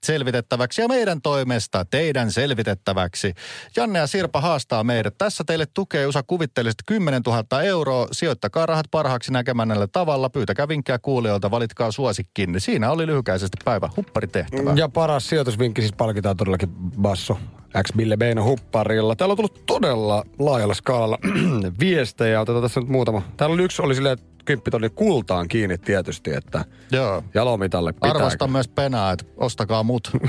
selvitettäväksi 0.02 0.82
ja 0.82 0.88
meidän 0.88 1.22
toimesta 1.22 1.84
teidän 1.84 2.32
selvitettäväksi. 2.32 3.34
Janne 3.76 3.98
ja 3.98 4.06
Sirpa 4.06 4.40
haastaa 4.40 4.84
meidät. 4.84 5.14
Tässä 5.18 5.44
teille 5.46 5.66
tukee 5.74 6.06
USA 6.06 6.22
kuvitteelliset 6.22 6.78
10 6.86 7.22
000 7.26 7.62
euroa. 7.62 8.08
Sijoittakaa 8.12 8.66
rahat 8.66 8.86
parhaaksi 8.90 9.32
näkemännällä 9.32 9.86
tavalla. 9.86 10.30
Pyytäkää 10.30 10.68
vinkkejä 10.68 10.98
kuulijoilta, 10.98 11.50
valitkaa 11.50 11.90
suosikkinne. 11.90 12.60
Siinä 12.60 12.90
oli 12.90 13.06
lyhykäisesti 13.06 13.56
päivä 13.64 13.90
hupparitehtävä. 13.96 14.72
Ja 14.76 14.88
paras 14.88 15.28
sijoitusvinkki 15.28 15.80
siis 15.80 15.92
palkitaan 15.92 16.36
todellakin 16.36 16.70
Basso 17.00 17.38
X 17.82 17.92
Bille 17.96 18.16
Beino 18.16 18.44
hupparilla. 18.44 19.16
Täällä 19.16 19.32
on 19.32 19.36
tullut 19.36 19.62
todella 19.66 20.24
laajalla 20.38 20.74
skaalalla 20.74 21.18
viestejä. 21.80 22.40
Otetaan 22.40 22.62
tässä 22.62 22.80
nyt 22.80 22.88
muutama. 22.88 23.22
Täällä 23.36 23.54
oli 23.54 23.62
yksi, 23.62 23.82
oli 23.82 23.94
silleen, 23.94 24.12
että 24.12 24.26
kymppitonni 24.44 24.88
kultaan 24.88 25.48
kiinni 25.48 25.78
tietysti, 25.78 26.34
että 26.34 26.64
Joo. 26.92 27.24
jalomitalle 27.34 27.92
pitää. 27.92 28.10
Arvostan 28.10 28.50
myös 28.52 28.68
penaa, 28.68 29.12
että 29.12 29.24
ostakaa 29.36 29.82
mut. 29.82 30.10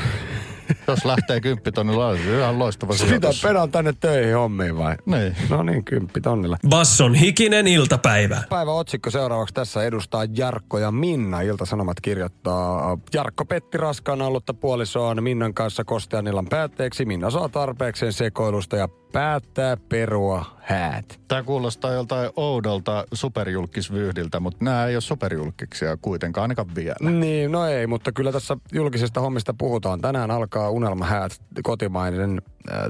Jos 0.87 1.05
lähtee 1.05 1.41
kymppitonnilla, 1.41 2.07
on 2.07 2.17
se 2.17 2.37
ihan 2.39 2.59
loistava 2.59 2.93
Sitä 2.93 3.05
sijoitus. 3.07 3.41
pedon 3.41 3.71
tänne 3.71 3.93
töihin 3.99 4.35
hommiin 4.35 4.77
vai? 4.77 4.95
Niin. 5.05 5.35
No 5.49 5.63
niin, 5.63 5.83
kymppitonnilla. 5.83 6.57
Basson 6.69 7.15
hikinen 7.15 7.67
iltapäivä. 7.67 8.43
Päivän 8.49 8.73
otsikko 8.73 9.09
seuraavaksi 9.11 9.53
tässä 9.53 9.83
edustaa 9.83 10.25
Jarkko 10.37 10.79
ja 10.79 10.91
Minna. 10.91 11.41
Ilta-Sanomat 11.41 12.01
kirjoittaa. 12.01 12.97
Jarkko 13.13 13.45
petti 13.45 13.77
raskaana 13.77 14.25
ollutta 14.27 14.53
puolisoaan 14.53 15.23
Minnan 15.23 15.53
kanssa 15.53 15.83
kostean 15.83 16.27
illan 16.27 16.47
päätteeksi. 16.49 17.05
Minna 17.05 17.29
saa 17.29 17.49
tarpeekseen 17.49 18.13
sekoilusta 18.13 18.75
ja 18.77 18.87
päättää 19.11 19.77
perua 19.77 20.45
häät. 20.61 21.19
Tämä 21.27 21.43
kuulostaa 21.43 21.91
joltain 21.91 22.29
oudolta 22.35 23.05
superjulkisvyyhdiltä, 23.13 24.39
mutta 24.39 24.65
nämä 24.65 24.85
ei 24.85 24.95
ole 24.95 25.01
superjulkiksia 25.01 25.97
kuitenkaan 26.01 26.41
ainakaan 26.41 26.75
vielä. 26.75 27.11
Niin, 27.11 27.51
no 27.51 27.65
ei, 27.65 27.87
mutta 27.87 28.11
kyllä 28.11 28.31
tässä 28.31 28.57
julkisesta 28.73 29.21
hommista 29.21 29.53
puhutaan. 29.57 30.01
Tänään 30.01 30.31
alkaa 30.31 30.69
Unelmahäät, 30.69 31.41
kotimainen 31.63 32.41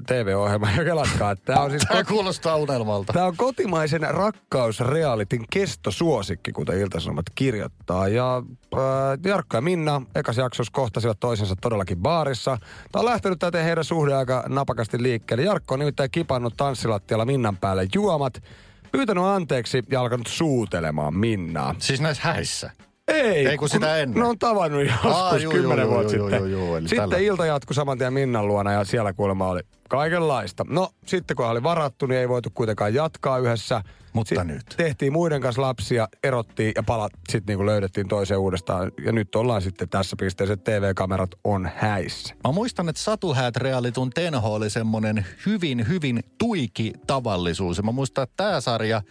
TV-ohjelma. 0.07 0.67
Ja 0.77 0.83
kelatkaa, 0.83 1.31
että 1.31 1.45
tämä 1.45 1.63
on 1.63 1.71
siis... 1.71 1.83
Tämä 1.87 2.03
kuulostaa 2.03 2.55
unelmalta. 2.55 3.13
Tämä 3.13 3.25
on 3.25 3.37
kotimaisen 3.37 4.01
rakkausrealitin 4.01 5.45
kestosuosikki, 5.49 6.51
kuten 6.51 6.79
Ilta-Sanomat 6.79 7.25
kirjoittaa. 7.35 8.07
Ja 8.07 8.43
äh, 8.73 8.81
Jarkko 9.25 9.57
ja 9.57 9.61
Minna 9.61 10.01
ekas 10.15 10.37
jaksossa 10.37 10.71
kohtasivat 10.73 11.19
toisensa 11.19 11.55
todellakin 11.61 11.97
baarissa. 11.97 12.57
Tämä 12.91 13.01
on 13.01 13.05
lähtenyt 13.05 13.39
täten 13.39 13.63
heidän 13.63 13.83
suhde 13.83 14.13
aika 14.13 14.43
napakasti 14.47 15.03
liikkeelle. 15.03 15.43
Jarkko 15.43 15.73
on 15.73 15.79
nimittäin 15.79 16.11
kipannut 16.11 16.53
tanssilattialla 16.57 17.25
Minnan 17.25 17.57
päälle 17.57 17.87
juomat, 17.95 18.43
pyytänyt 18.91 19.23
anteeksi 19.23 19.83
ja 19.91 20.01
alkanut 20.01 20.27
suutelemaan 20.27 21.17
Minnaa. 21.17 21.75
Siis 21.79 22.01
näissä 22.01 22.23
häissä. 22.23 22.71
Ei, 23.13 23.47
Ei, 23.47 23.57
kun 23.57 23.69
sitä 23.69 23.97
ennen. 23.97 24.19
Ne 24.19 24.27
on 24.27 24.39
tavannut 24.39 24.83
joskus 24.83 25.51
kymmenen 25.51 25.89
vuotta 25.89 26.15
juu, 26.15 26.29
sitten. 26.29 26.51
juu, 26.51 26.65
juu, 26.67 26.79
sitten 26.81 26.97
tällä- 26.97 27.17
ilta 27.17 27.45
jatkui 27.45 27.75
saman 27.75 27.97
tien 27.97 28.13
Minnan 28.13 28.47
luona 28.47 28.71
ja 28.71 28.83
siellä 28.83 29.13
kuulemma 29.13 29.47
oli 29.47 29.61
kaikenlaista. 29.89 30.65
No, 30.69 30.89
sitten 31.05 31.37
kun 31.37 31.45
oli 31.45 31.63
varattu, 31.63 32.05
niin 32.05 32.19
ei 32.19 32.29
voitu 32.29 32.49
kuitenkaan 32.53 32.93
jatkaa 32.93 33.37
yhdessä. 33.37 33.83
Mutta 34.13 34.43
nyt. 34.43 34.61
Tehtiin 34.77 35.13
muiden 35.13 35.41
kanssa 35.41 35.61
lapsia, 35.61 36.07
erottiin 36.23 36.71
ja 36.75 36.83
palat 36.83 37.11
sitten 37.29 37.57
niin 37.59 37.79
tuotiin 37.81 38.07
toiseen 38.07 38.39
uudestaan. 38.39 38.91
Ja 39.05 39.11
nyt 39.11 39.35
ollaan 39.35 39.61
sitten 39.61 39.89
tässä 39.89 40.15
pisteessä, 40.19 40.53
että 40.53 40.71
TV-kamerat 40.71 41.29
on 41.43 41.69
häissä. 41.75 42.35
Mä 42.47 42.51
muistan, 42.51 42.89
että 42.89 43.01
Satuhäät 43.01 43.55
realitun 43.55 44.09
Tenho 44.09 44.53
oli 44.53 44.69
semmoinen 44.69 45.25
hyvin, 45.45 45.87
hyvin 45.87 46.19
tuiki 46.37 46.93
tavallisuus. 47.07 47.77
Ja 47.77 47.83
mä 47.83 47.91
muistan, 47.91 48.23
että 48.23 48.43
tämä 48.43 48.61
sarja 48.61 49.01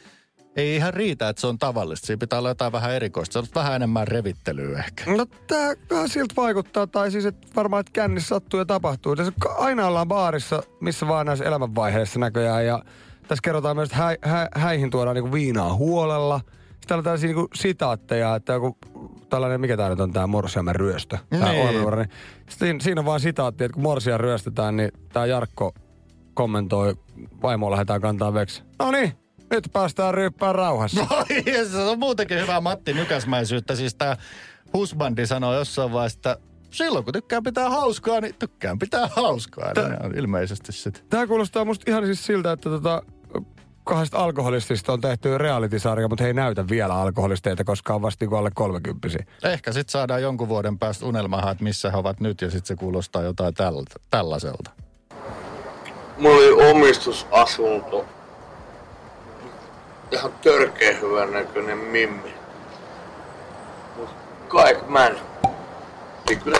ei 0.61 0.76
ihan 0.76 0.95
riitä, 0.95 1.29
että 1.29 1.40
se 1.40 1.47
on 1.47 1.59
tavallista. 1.59 2.07
Siinä 2.07 2.21
pitää 2.21 2.38
olla 2.38 2.49
jotain 2.49 2.73
vähän 2.73 2.93
erikoista. 2.93 3.33
Se 3.33 3.38
on 3.38 3.47
vähän 3.55 3.76
enemmän 3.76 4.09
revittelyä 4.09 4.79
ehkä. 4.79 5.05
No 5.17 5.26
vähän 5.90 6.09
siltä 6.09 6.35
vaikuttaa, 6.37 6.87
tai 6.87 7.11
siis 7.11 7.25
että 7.26 7.47
varmaan, 7.57 7.81
että 7.81 7.93
kännissä 7.93 8.29
sattuu 8.29 8.61
ja 8.61 8.67
tapahtuu. 8.67 9.17
Tässä 9.17 9.33
aina 9.59 9.87
ollaan 9.87 10.09
baarissa, 10.09 10.62
missä 10.81 11.09
vaan 11.09 11.26
näissä 11.26 11.45
elämänvaiheissa 11.45 12.19
näköjään, 12.19 12.67
ja 12.67 12.83
tässä 13.29 13.43
kerrotaan 13.43 13.76
myös, 13.76 13.88
että 13.90 14.02
hä, 14.02 14.17
hä, 14.23 14.49
häihin 14.55 14.90
tuodaan 14.90 15.17
niinku 15.17 15.33
viinaa 15.33 15.75
huolella. 15.75 16.38
Sitten 16.38 16.88
täällä 16.88 17.00
on 17.00 17.05
tällaisia 17.05 17.29
niinku 17.29 17.49
sitaatteja, 17.55 18.35
että 18.35 18.52
joku 18.52 18.79
tällainen, 19.31 19.61
mikä 19.61 19.76
tää 19.76 19.88
nyt 19.88 20.00
on 20.00 20.12
tää 20.12 20.26
Morsiamen 20.26 20.76
ryöstö. 20.76 21.19
Tää 21.31 21.52
Niin. 22.61 22.81
siinä 22.81 23.00
on 23.00 23.05
vaan 23.05 23.21
sitaatti, 23.21 23.64
että 23.64 23.75
kun 23.75 23.83
Morsia 23.83 24.19
ryöstetään, 24.19 24.76
niin 24.76 24.90
tää 25.12 25.26
Jarkko 25.26 25.75
kommentoi, 26.35 26.95
vaimoa 27.43 27.71
lähdetään 27.71 28.00
kantaa 28.00 28.35
veksi. 28.35 28.62
No 28.79 28.90
niin, 28.90 29.12
nyt 29.50 29.69
päästään 29.73 30.14
ryyppään 30.14 30.54
rauhassa. 30.54 31.07
Ai, 31.11 31.66
se 31.71 31.76
on 31.76 31.99
muutenkin 31.99 32.40
hyvää 32.40 32.61
Matti 32.61 32.92
Nykäsmäisyyttä. 32.92 33.76
Siis 33.76 33.95
tämä 33.95 34.16
husbandi 34.73 35.26
sanoi 35.26 35.57
jossain 35.57 35.92
vaiheessa, 35.92 36.19
että 36.19 36.37
silloin 36.71 37.04
kun 37.04 37.12
tykkään 37.12 37.42
pitää 37.42 37.71
hauskaa, 37.71 38.21
niin 38.21 38.35
tykkään 38.38 38.78
pitää 38.78 39.09
hauskaa. 39.16 39.75
Tä... 39.75 39.99
on 40.02 40.19
ilmeisesti 40.19 40.73
sitten. 40.73 41.02
Tämä 41.11 41.26
kuulostaa 41.26 41.64
musta 41.64 41.90
ihan 41.90 42.07
siis 42.07 42.26
siltä, 42.26 42.52
että 42.52 42.71
tota, 42.71 43.02
kahdesta 43.85 44.19
alkoholistista 44.19 44.92
on 44.92 45.00
tehty 45.00 45.38
reality-sarja, 45.38 46.09
mutta 46.09 46.25
he 46.25 46.28
ei 46.28 46.35
näytä 46.35 46.69
vielä 46.69 46.95
alkoholisteita, 46.95 47.64
koska 47.64 47.95
on 47.95 48.02
vasta 48.02 48.25
niinku 48.25 48.37
alle 48.37 48.50
30 48.54 49.09
Ehkä 49.45 49.73
sitten 49.73 49.92
saadaan 49.92 50.23
jonkun 50.23 50.49
vuoden 50.49 50.78
päästä 50.78 51.07
unelmahat, 51.07 51.61
missä 51.61 51.90
he 51.90 51.97
ovat 51.97 52.21
nyt, 52.21 52.40
ja 52.40 52.50
sitten 52.50 52.66
se 52.66 52.76
kuulostaa 52.76 53.23
jotain 53.23 53.54
tällä, 53.54 53.83
tällaiselta. 54.11 54.71
Mulla 56.19 56.37
oli 56.37 56.71
omistusasunto. 56.71 58.07
Ihan 60.12 60.33
törkeä 60.33 60.97
hyvän 61.02 61.33
näköinen 61.33 61.79
mimmi. 61.79 62.35
Mut 63.97 64.09
kaik 64.49 64.88
män. 64.88 65.17
Niin 66.29 66.40
kyllä 66.40 66.59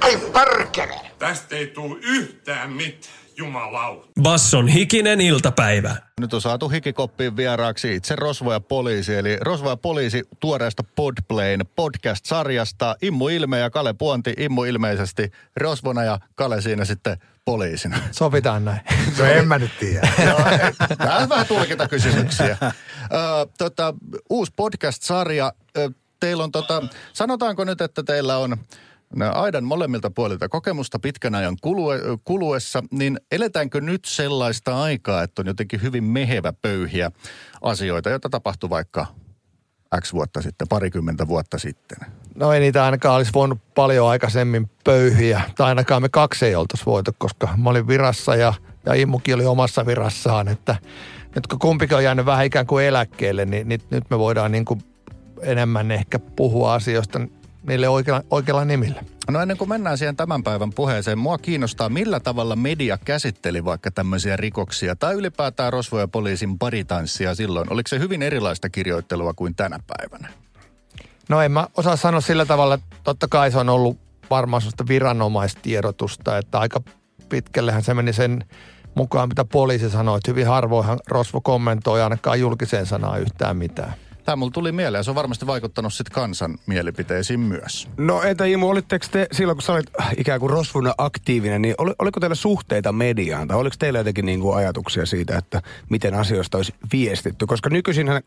Ai 0.00 0.16
pärkele! 0.32 1.00
Tästä 1.18 1.56
ei 1.56 1.66
tuu 1.66 1.98
yhtään 2.02 2.70
mitään, 2.72 3.14
jumalauta. 3.36 4.06
Basson 4.22 4.68
hikinen 4.68 5.20
iltapäivä. 5.20 5.96
Nyt 6.20 6.34
on 6.34 6.40
saatu 6.40 6.68
hikikoppiin 6.68 7.36
vieraaksi 7.36 7.94
itse 7.94 8.16
Rosvo 8.16 8.52
ja 8.52 8.60
poliisi, 8.60 9.14
eli 9.14 9.36
Rosvo 9.40 9.70
ja 9.70 9.76
poliisi 9.76 10.22
tuoreesta 10.40 10.84
Podplayn 10.96 11.60
podcast-sarjasta. 11.76 12.96
Immu 13.02 13.28
Ilme 13.28 13.58
ja 13.58 13.70
Kale 13.70 13.92
Puonti. 13.92 14.34
Immu 14.38 14.64
ilmeisesti 14.64 15.30
Rosvona 15.56 16.04
ja 16.04 16.18
Kale 16.34 16.60
siinä 16.60 16.84
sitten 16.84 17.18
poliisina. 17.44 17.96
Sovitaan 18.10 18.64
näin. 18.64 18.80
No 19.18 19.24
en 19.24 19.48
mä 19.48 19.58
nyt 19.58 19.78
tiedä. 19.80 20.08
Tämä 20.98 21.16
on 21.16 21.28
vähän 21.28 21.46
tulkita 21.46 21.88
kysymyksiä. 21.88 22.56
Ö, 22.62 22.72
tota, 23.58 23.94
uusi 24.30 24.52
podcast-sarja. 24.56 25.52
Ö, 25.76 25.90
teillä 26.20 26.44
on 26.44 26.52
tota, 26.52 26.82
sanotaanko 27.12 27.64
nyt, 27.64 27.80
että 27.80 28.02
teillä 28.02 28.38
on 28.38 28.56
nää 29.16 29.30
aidan 29.30 29.64
molemmilta 29.64 30.10
puolilta 30.10 30.48
kokemusta 30.48 30.98
pitkän 30.98 31.34
ajan 31.34 31.56
kulue, 31.62 32.00
kuluessa, 32.24 32.82
niin 32.90 33.20
eletäänkö 33.32 33.80
nyt 33.80 34.04
sellaista 34.04 34.82
aikaa, 34.82 35.22
että 35.22 35.42
on 35.42 35.46
jotenkin 35.46 35.82
hyvin 35.82 36.04
mehevä 36.04 36.52
pöyhiä 36.52 37.10
asioita, 37.62 38.10
joita 38.10 38.30
tapahtui 38.30 38.70
vaikka 38.70 39.06
X 40.00 40.12
vuotta 40.12 40.42
sitten, 40.42 40.68
parikymmentä 40.68 41.28
vuotta 41.28 41.58
sitten? 41.58 41.98
No 42.34 42.52
ei 42.52 42.60
niitä 42.60 42.84
ainakaan 42.84 43.16
olisi 43.16 43.32
voinut 43.34 43.58
paljon 43.74 44.08
aikaisemmin 44.08 44.70
pöyhiä. 44.84 45.42
Tai 45.56 45.68
ainakaan 45.68 46.02
me 46.02 46.08
kaksi 46.08 46.46
ei 46.46 46.54
oltaisi 46.54 46.86
voitu, 46.86 47.10
koska 47.18 47.48
mä 47.56 47.70
olin 47.70 47.88
virassa 47.88 48.36
ja, 48.36 48.54
ja 48.86 48.94
Immukin 48.94 49.34
oli 49.34 49.46
omassa 49.46 49.86
virassaan. 49.86 50.48
Että 50.48 50.76
nyt 51.34 51.46
kun 51.46 51.58
kumpikin 51.58 51.96
on 51.96 52.04
jäänyt 52.04 52.26
vähän 52.26 52.46
ikään 52.46 52.66
kuin 52.66 52.84
eläkkeelle, 52.84 53.44
niin 53.44 53.68
nyt, 53.68 53.90
nyt 53.90 54.04
me 54.10 54.18
voidaan 54.18 54.52
niin 54.52 54.64
kuin 54.64 54.80
enemmän 55.42 55.90
ehkä 55.90 56.18
puhua 56.18 56.74
asioista 56.74 57.20
niille 57.66 57.88
oikeilla, 57.88 58.22
oikeilla 58.30 58.64
nimillä. 58.64 59.02
No 59.30 59.40
ennen 59.40 59.56
kuin 59.56 59.68
mennään 59.68 59.98
siihen 59.98 60.16
tämän 60.16 60.42
päivän 60.42 60.72
puheeseen, 60.72 61.18
mua 61.18 61.38
kiinnostaa, 61.38 61.88
millä 61.88 62.20
tavalla 62.20 62.56
media 62.56 62.98
käsitteli 63.04 63.64
vaikka 63.64 63.90
tämmöisiä 63.90 64.36
rikoksia 64.36 64.96
tai 64.96 65.14
ylipäätään 65.14 65.72
Rosvo 65.72 65.98
ja 65.98 66.08
poliisin 66.08 66.58
paritanssia 66.58 67.34
silloin. 67.34 67.72
Oliko 67.72 67.88
se 67.88 67.98
hyvin 67.98 68.22
erilaista 68.22 68.70
kirjoittelua 68.70 69.34
kuin 69.34 69.54
tänä 69.54 69.78
päivänä? 69.86 70.28
No 71.28 71.42
en 71.42 71.52
mä 71.52 71.66
osaa 71.76 71.96
sanoa 71.96 72.20
sillä 72.20 72.46
tavalla, 72.46 72.74
että 72.74 72.96
totta 73.04 73.28
kai 73.28 73.50
se 73.50 73.58
on 73.58 73.68
ollut 73.68 73.98
varmaan 74.30 74.62
sellaista 74.62 74.88
viranomaistiedotusta, 74.88 76.38
että 76.38 76.58
aika 76.58 76.80
pitkällehän 77.28 77.82
se 77.82 77.94
meni 77.94 78.12
sen 78.12 78.44
mukaan, 78.94 79.28
mitä 79.28 79.44
poliisi 79.44 79.90
sanoi, 79.90 80.16
että 80.16 80.30
hyvin 80.30 80.46
harvoinhan 80.46 80.98
Rosvo 81.08 81.40
kommentoi 81.40 82.02
ainakaan 82.02 82.40
julkiseen 82.40 82.86
sanaan 82.86 83.20
yhtään 83.20 83.56
mitään. 83.56 83.94
Tämä 84.24 84.36
mulla 84.36 84.52
tuli 84.52 84.72
mieleen 84.72 84.98
ja 84.98 85.02
se 85.02 85.10
on 85.10 85.14
varmasti 85.14 85.46
vaikuttanut 85.46 85.94
sitten 85.94 86.14
kansan 86.14 86.58
mielipiteisiin 86.66 87.40
myös. 87.40 87.88
No 87.96 88.22
entä 88.22 88.44
Imu, 88.44 88.68
olitteko 88.68 89.06
te 89.10 89.26
silloin, 89.32 89.56
kun 89.56 89.62
sä 89.62 89.72
olit 89.72 89.90
ikään 90.16 90.40
kuin 90.40 90.50
rosvuna 90.50 90.94
aktiivinen, 90.98 91.62
niin 91.62 91.74
oli, 91.78 91.92
oliko 91.98 92.20
teillä 92.20 92.34
suhteita 92.34 92.92
mediaan? 92.92 93.48
Tai 93.48 93.56
oliko 93.56 93.76
teillä 93.78 93.98
jotenkin 93.98 94.26
niin 94.26 94.40
kuin 94.40 94.56
ajatuksia 94.56 95.06
siitä, 95.06 95.38
että 95.38 95.62
miten 95.90 96.14
asioista 96.14 96.58
olisi 96.58 96.74
viestitty? 96.92 97.46
Koska 97.46 97.70
nykyisinhän 97.70 98.22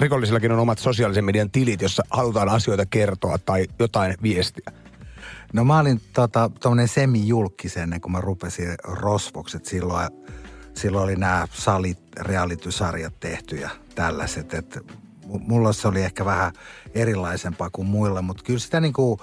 rikollisillakin 0.00 0.52
on 0.52 0.58
omat 0.58 0.78
sosiaalisen 0.78 1.24
median 1.24 1.50
tilit, 1.50 1.82
jossa 1.82 2.02
halutaan 2.10 2.48
asioita 2.48 2.86
kertoa 2.86 3.38
tai 3.38 3.66
jotain 3.78 4.14
viestiä. 4.22 4.72
No 5.54 5.64
mä 5.64 5.78
olin 5.78 6.00
tota, 6.12 6.50
tommonen 6.60 6.88
semi-julkis 6.88 7.76
ennen 7.76 8.00
kuin 8.00 8.12
mä 8.12 8.20
rupesin 8.20 8.74
rosvokset 8.84 9.64
silloin. 9.64 10.08
Silloin 10.74 11.04
oli 11.04 11.16
nämä 11.16 11.46
salit, 11.52 11.98
reality-sarjat 12.20 13.20
tehty 13.20 13.56
ja 13.56 13.70
tällaiset. 13.94 14.54
Et 14.54 14.78
mu- 15.26 15.38
mulla 15.46 15.72
se 15.72 15.88
oli 15.88 16.02
ehkä 16.02 16.24
vähän 16.24 16.52
erilaisempaa 16.94 17.70
kuin 17.70 17.88
muilla, 17.88 18.22
mutta 18.22 18.42
kyllä 18.42 18.58
sitä 18.58 18.80
niin 18.80 18.92
kuin, 18.92 19.20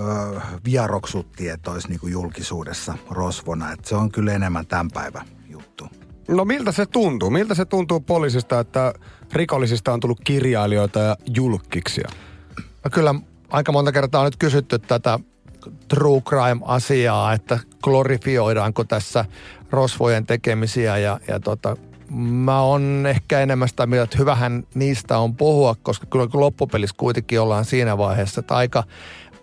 ö, 0.00 0.40
vieroksuttiin, 0.64 1.52
että 1.52 1.70
olisi 1.70 1.88
niin 1.88 2.00
kuin 2.00 2.12
julkisuudessa 2.12 2.94
rosvona. 3.10 3.72
Että 3.72 3.88
se 3.88 3.96
on 3.96 4.12
kyllä 4.12 4.32
enemmän 4.32 4.66
tämän 4.66 4.90
päivän 4.94 5.26
juttu. 5.48 5.88
No 6.28 6.44
miltä 6.44 6.72
se 6.72 6.86
tuntuu? 6.86 7.30
Miltä 7.30 7.54
se 7.54 7.64
tuntuu 7.64 8.00
poliisista, 8.00 8.60
että 8.60 8.94
rikollisista 9.32 9.92
on 9.92 10.00
tullut 10.00 10.20
kirjailijoita 10.24 11.00
ja 11.00 11.16
julkkiksia? 11.36 12.08
No 12.84 12.90
kyllä 12.92 13.14
aika 13.50 13.72
monta 13.72 13.92
kertaa 13.92 14.20
on 14.20 14.24
nyt 14.24 14.36
kysytty 14.36 14.78
tätä 14.78 15.18
true 15.88 16.20
crime-asiaa, 16.20 17.32
että 17.32 17.58
glorifioidaanko 17.82 18.84
tässä 18.84 19.24
rosvojen 19.70 20.26
tekemisiä 20.26 20.98
ja, 20.98 21.20
ja 21.28 21.40
tota, 21.40 21.76
mä 22.18 22.60
on 22.60 23.04
ehkä 23.08 23.40
enemmän 23.40 23.68
sitä 23.68 23.86
mieltä, 23.86 24.04
että 24.04 24.18
hyvähän 24.18 24.64
niistä 24.74 25.18
on 25.18 25.36
puhua, 25.36 25.74
koska 25.82 26.06
kyllä 26.06 26.28
loppupelissä 26.32 26.96
kuitenkin 26.98 27.40
ollaan 27.40 27.64
siinä 27.64 27.98
vaiheessa, 27.98 28.40
että 28.40 28.54
aika, 28.54 28.84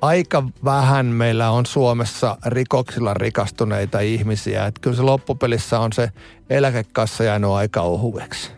aika 0.02 0.44
vähän 0.64 1.06
meillä 1.06 1.50
on 1.50 1.66
Suomessa 1.66 2.38
rikoksilla 2.46 3.14
rikastuneita 3.14 4.00
ihmisiä. 4.00 4.66
Että 4.66 4.82
kyllä 4.82 4.96
se 4.96 5.02
loppupelissä 5.02 5.80
on 5.80 5.94
se 5.94 6.12
eläkekassa 6.50 7.24
jäänyt 7.24 7.50
aika 7.50 7.82
ohueksi. 7.82 8.57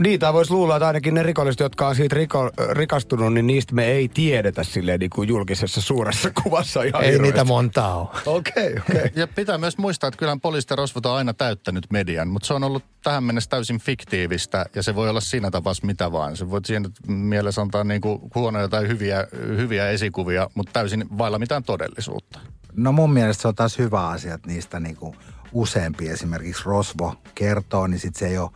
Niitä 0.00 0.32
voisi 0.32 0.52
luulla, 0.52 0.76
että 0.76 0.86
ainakin 0.86 1.14
ne 1.14 1.22
rikolliset, 1.22 1.60
jotka 1.60 1.88
on 1.88 1.94
siitä 1.94 2.16
riko, 2.16 2.50
rikastunut, 2.70 3.34
niin 3.34 3.46
niistä 3.46 3.74
me 3.74 3.86
ei 3.86 4.08
tiedetä 4.08 4.64
silleen 4.64 5.00
niin 5.00 5.10
kuin 5.10 5.28
julkisessa 5.28 5.80
suuressa 5.80 6.30
kuvassa 6.42 6.82
ihan 6.82 7.02
Ei 7.02 7.12
hirveästi. 7.12 7.32
niitä 7.32 7.44
montaa 7.44 7.94
ole. 8.00 8.08
Okei, 8.26 8.66
okay, 8.66 8.82
okei. 8.88 8.96
Okay. 8.96 9.10
Ja 9.16 9.28
pitää 9.28 9.58
myös 9.58 9.78
muistaa, 9.78 10.08
että 10.08 10.18
kyllähän 10.18 10.40
poliisten 10.40 10.78
rosvot 10.78 11.06
on 11.06 11.16
aina 11.16 11.34
täyttänyt 11.34 11.86
median, 11.92 12.28
mutta 12.28 12.46
se 12.46 12.54
on 12.54 12.64
ollut 12.64 12.84
tähän 13.02 13.24
mennessä 13.24 13.50
täysin 13.50 13.80
fiktiivistä 13.80 14.66
ja 14.74 14.82
se 14.82 14.94
voi 14.94 15.08
olla 15.08 15.20
siinä 15.20 15.50
tapauksessa 15.50 15.86
mitä 15.86 16.12
vaan. 16.12 16.36
Se 16.36 16.50
voi 16.50 16.60
siinä 16.64 16.90
mielessä 17.06 17.60
antaa 17.60 17.84
niin 17.84 18.00
kuin 18.00 18.20
huonoja 18.34 18.68
tai 18.68 18.88
hyviä, 18.88 19.26
hyviä 19.56 19.90
esikuvia, 19.90 20.50
mutta 20.54 20.72
täysin 20.72 21.18
vailla 21.18 21.38
mitään 21.38 21.64
todellisuutta. 21.64 22.40
No 22.76 22.92
mun 22.92 23.12
mielestä 23.12 23.42
se 23.42 23.48
on 23.48 23.54
taas 23.54 23.78
hyvä 23.78 24.08
asia, 24.08 24.34
että 24.34 24.48
niistä 24.48 24.80
niin 24.80 24.96
kuin 24.96 25.16
useampi 25.52 26.08
esimerkiksi 26.08 26.62
rosvo 26.66 27.14
kertoo, 27.34 27.86
niin 27.86 28.00
sitten 28.00 28.18
se 28.18 28.26
ei 28.26 28.38
ole 28.38 28.50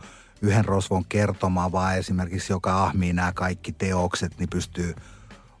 yhden 0.45 0.65
rosvon 0.65 1.05
kertoma, 1.09 1.71
vaan 1.71 1.97
esimerkiksi 1.97 2.53
joka 2.53 2.83
ahmii 2.83 3.13
nämä 3.13 3.31
kaikki 3.31 3.71
teokset, 3.71 4.39
niin 4.39 4.49
pystyy 4.49 4.95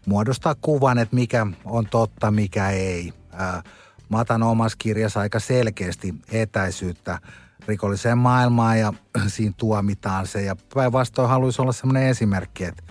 muodostaa 0.05 0.55
kuvan, 0.61 0.97
että 0.97 1.15
mikä 1.15 1.47
on 1.65 1.85
totta, 1.85 2.31
mikä 2.31 2.69
ei. 2.69 3.13
Ää, 3.31 3.63
Mä 4.09 4.19
otan 4.19 4.43
omassa 4.43 4.77
kirjassa 4.79 5.19
aika 5.19 5.39
selkeästi 5.39 6.15
etäisyyttä 6.31 7.19
rikolliseen 7.67 8.17
maailmaan 8.17 8.79
ja 8.79 8.93
siinä 9.27 9.53
tuomitaan 9.57 10.27
se. 10.27 10.41
Ja 10.41 10.55
päinvastoin 10.73 11.29
haluaisi 11.29 11.61
olla 11.61 11.71
sellainen 11.71 12.09
esimerkki, 12.09 12.63
että 12.63 12.83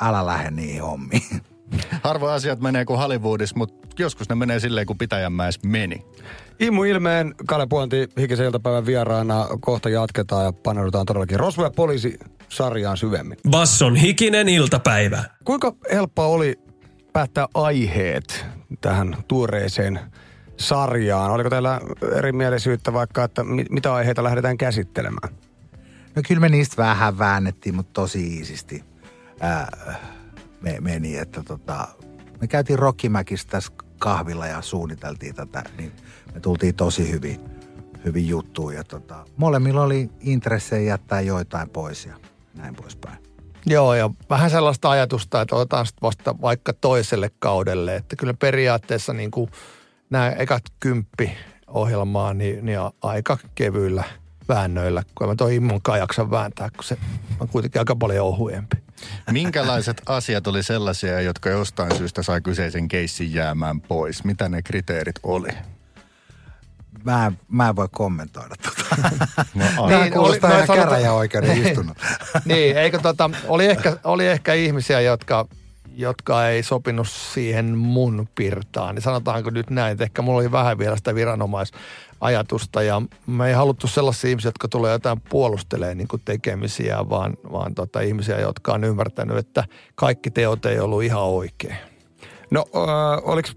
älä 0.00 0.26
lähde 0.26 0.50
niihin 0.50 0.82
hommiin. 0.82 1.42
Harvoin 2.02 2.34
asiat 2.34 2.60
menee 2.60 2.84
kuin 2.84 2.98
Hollywoodissa, 2.98 3.56
mutta 3.56 3.88
joskus 3.98 4.28
ne 4.28 4.34
menee 4.34 4.60
silleen 4.60 4.86
kuin 4.86 4.98
Pitäjänmäessä 4.98 5.60
meni. 5.66 6.04
Immu 6.60 6.84
Ilmeen, 6.84 7.34
Kalle 7.46 7.66
Puonti, 7.66 8.08
hikisen 8.20 8.46
iltapäivän 8.46 8.86
vieraana. 8.86 9.46
Kohta 9.60 9.88
jatketaan 9.88 10.44
ja 10.44 10.52
paneudutaan 10.52 11.06
todellakin 11.06 11.40
Rosvo 11.40 11.64
ja 11.64 11.70
poliisi 11.70 12.18
sarjaan 12.48 12.96
syvemmin. 12.96 13.38
Basson 13.50 13.96
hikinen 13.96 14.48
iltapäivä. 14.48 15.24
Kuinka 15.44 15.72
helppoa 15.92 16.26
oli 16.26 16.58
päättää 17.12 17.46
aiheet 17.54 18.46
tähän 18.80 19.16
tuoreeseen 19.28 20.00
sarjaan? 20.56 21.30
Oliko 21.30 21.50
teillä 21.50 21.80
erimielisyyttä 22.16 22.92
vaikka, 22.92 23.24
että 23.24 23.44
mi- 23.44 23.66
mitä 23.70 23.94
aiheita 23.94 24.24
lähdetään 24.24 24.58
käsittelemään? 24.58 25.34
No 26.16 26.22
kyllä 26.28 26.40
me 26.40 26.48
niistä 26.48 26.76
vähän 26.76 27.18
väännettiin, 27.18 27.74
mutta 27.74 27.92
tosi 27.92 28.26
iisisti 28.26 28.84
ää, 29.40 29.68
me, 30.60 30.76
meni. 30.80 31.16
Että 31.16 31.42
tota, 31.42 31.88
me 32.40 32.46
käytiin 32.46 32.78
Rockimäkissä 32.78 33.48
tässä 33.48 33.72
kahvilla 33.98 34.46
ja 34.46 34.62
suunniteltiin 34.62 35.34
tätä, 35.34 35.62
niin 35.78 35.92
me 36.34 36.40
tultiin 36.40 36.74
tosi 36.74 37.12
hyvin, 37.12 37.40
hyvin 38.04 38.28
juttuun. 38.28 38.74
Ja 38.74 38.84
tota, 38.84 39.24
molemmilla 39.36 39.82
oli 39.82 40.10
intressejä 40.20 40.92
jättää 40.92 41.20
joitain 41.20 41.70
pois 41.70 42.06
ja 42.06 42.14
näin 42.54 42.74
poispäin. 42.74 43.18
Joo, 43.66 43.94
ja 43.94 44.10
vähän 44.30 44.50
sellaista 44.50 44.90
ajatusta, 44.90 45.40
että 45.40 45.56
otetaan 45.56 45.86
sitten 45.86 46.02
vasta 46.02 46.40
vaikka 46.40 46.72
toiselle 46.72 47.30
kaudelle. 47.38 47.96
Että 47.96 48.16
kyllä 48.16 48.34
periaatteessa 48.34 49.12
niin 49.12 49.30
kuin 49.30 49.50
nämä 50.10 50.30
ekat 50.30 50.62
kymppi 50.80 51.32
ohjelmaa, 51.66 52.34
niin, 52.34 52.66
niin 52.66 52.78
aika 53.02 53.38
kevyillä 53.54 54.04
väännöillä, 54.48 55.02
kun 55.14 55.28
mä 55.28 55.34
toi 55.34 55.56
immunkaan 55.56 55.98
jaksa 55.98 56.30
vääntää, 56.30 56.70
kun 56.70 56.84
se 56.84 56.98
on 57.40 57.48
kuitenkin 57.48 57.80
aika 57.80 57.96
paljon 57.96 58.26
ohuempi. 58.26 58.76
Minkälaiset 59.30 60.02
asiat 60.06 60.46
oli 60.46 60.62
sellaisia, 60.62 61.20
jotka 61.20 61.50
jostain 61.50 61.96
syystä 61.96 62.22
sai 62.22 62.40
kyseisen 62.40 62.88
keissin 62.88 63.34
jäämään 63.34 63.80
pois? 63.80 64.24
Mitä 64.24 64.48
ne 64.48 64.62
kriteerit 64.62 65.16
oli? 65.22 65.48
Mä, 67.04 67.32
mä 67.48 67.68
en 67.68 67.76
voi 67.76 67.88
kommentoida 67.92 68.54
tota. 68.62 68.96
No, 69.54 69.64
Tämä 69.64 69.88
Niin, 69.88 70.00
niin, 70.00 70.12
kuulostaa 70.12 70.50
oli- 70.50 70.64
ihan 70.64 70.78
käräjäoikeuden 70.78 71.66
istunut. 71.66 71.98
niin, 72.44 72.76
eikö 72.78 72.98
tota, 72.98 73.30
oli 73.46 73.66
ehkä, 73.66 73.96
oli 74.04 74.26
ehkä 74.26 74.52
ihmisiä, 74.54 75.00
jotka, 75.00 75.46
jotka 75.94 76.48
ei 76.48 76.62
sopinut 76.62 77.08
siihen 77.08 77.66
mun 77.76 78.28
pirtaan. 78.34 78.94
Niin 78.94 79.02
sanotaanko 79.02 79.50
nyt 79.50 79.70
näin, 79.70 79.92
että 79.92 80.04
ehkä 80.04 80.22
mulla 80.22 80.38
oli 80.38 80.52
vähän 80.52 80.78
vielä 80.78 80.96
sitä 80.96 81.14
viranomaisajatusta 82.20 82.82
ja 82.82 83.02
me 83.26 83.48
ei 83.48 83.54
haluttu 83.54 83.86
sellaisia 83.86 84.30
ihmisiä, 84.30 84.48
jotka 84.48 84.68
tulee 84.68 84.92
jotain 84.92 85.20
puolustelee 85.20 85.94
niin 85.94 86.08
kuin 86.08 86.22
tekemisiä, 86.24 87.08
vaan, 87.10 87.36
vaan 87.52 87.74
tota, 87.74 88.00
ihmisiä, 88.00 88.40
jotka 88.40 88.72
on 88.72 88.84
ymmärtänyt, 88.84 89.36
että 89.36 89.64
kaikki 89.94 90.30
teot 90.30 90.66
ei 90.66 90.80
ollut 90.80 91.02
ihan 91.02 91.22
oikein. 91.22 91.76
No, 92.50 92.64
äh, 92.76 93.22
oliko 93.22 93.48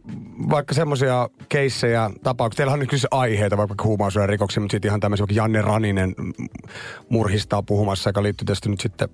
vaikka 0.49 0.73
semmoisia 0.73 1.29
keissejä, 1.49 2.11
tapauksia, 2.23 2.57
teillä 2.57 2.73
on 2.73 2.79
nyt 2.79 2.89
siis 2.89 3.07
aiheita, 3.11 3.57
vaikka 3.57 3.83
huumausaineiden 3.83 4.29
rikoksia, 4.29 4.61
mutta 4.61 4.71
sitten 4.71 4.89
ihan 4.89 4.99
tämmöisiä, 4.99 5.25
Janne 5.31 5.61
Raninen 5.61 6.15
murhistaa 7.09 7.63
puhumassa, 7.63 8.09
joka 8.09 8.23
liittyy 8.23 8.45
tietysti 8.45 8.69
nyt 8.69 8.81
sitten 8.81 9.09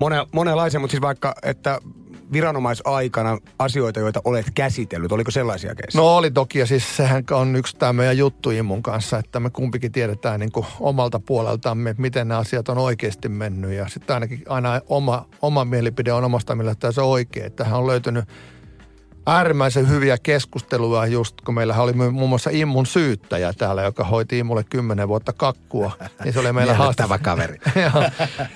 mone, 0.00 0.26
monenlaisia, 0.32 0.80
mutta 0.80 0.92
siis 0.92 1.02
vaikka, 1.02 1.34
että 1.42 1.78
viranomaisaikana 2.32 3.38
asioita, 3.58 4.00
joita 4.00 4.20
olet 4.24 4.46
käsitellyt, 4.54 5.12
oliko 5.12 5.30
sellaisia 5.30 5.74
keissejä? 5.74 6.02
No 6.02 6.16
oli 6.16 6.30
toki, 6.30 6.58
ja 6.58 6.66
siis 6.66 6.96
sehän 6.96 7.24
on 7.30 7.56
yksi 7.56 7.76
tämä 7.76 7.92
meidän 7.92 8.18
juttu 8.18 8.50
Immun 8.50 8.82
kanssa, 8.82 9.18
että 9.18 9.40
me 9.40 9.50
kumpikin 9.50 9.92
tiedetään 9.92 10.40
niin 10.40 10.52
kuin 10.52 10.66
omalta 10.80 11.20
puoleltamme, 11.20 11.90
että 11.90 12.02
miten 12.02 12.28
nämä 12.28 12.40
asiat 12.40 12.68
on 12.68 12.78
oikeasti 12.78 13.28
mennyt. 13.28 13.72
Ja 13.72 13.88
sitten 13.88 14.14
ainakin 14.14 14.42
aina 14.48 14.80
oma, 14.88 15.26
oma 15.42 15.64
mielipide 15.64 16.12
on 16.12 16.24
omasta 16.24 16.54
mielestä 16.54 16.92
se 16.92 17.00
on. 17.00 17.44
Että 17.44 17.64
hän 17.64 17.78
on 17.78 17.86
löytynyt 17.86 18.24
äärimmäisen 19.30 19.88
hyviä 19.88 20.18
keskusteluja 20.22 21.06
just, 21.06 21.40
kun 21.40 21.54
meillä 21.54 21.74
oli 21.74 21.92
muun 21.92 22.28
muassa 22.28 22.50
Immun 22.52 22.86
syyttäjä 22.86 23.52
täällä, 23.52 23.82
joka 23.82 24.04
hoiti 24.04 24.38
Immulle 24.38 24.64
kymmenen 24.64 25.08
vuotta 25.08 25.32
kakkua. 25.32 25.92
Niin 26.24 26.32
se 26.32 26.40
oli 26.40 26.52
meillä 26.52 26.74
Miellyttävä 26.74 27.18
kaveri. 27.18 27.58
ja, 27.82 28.10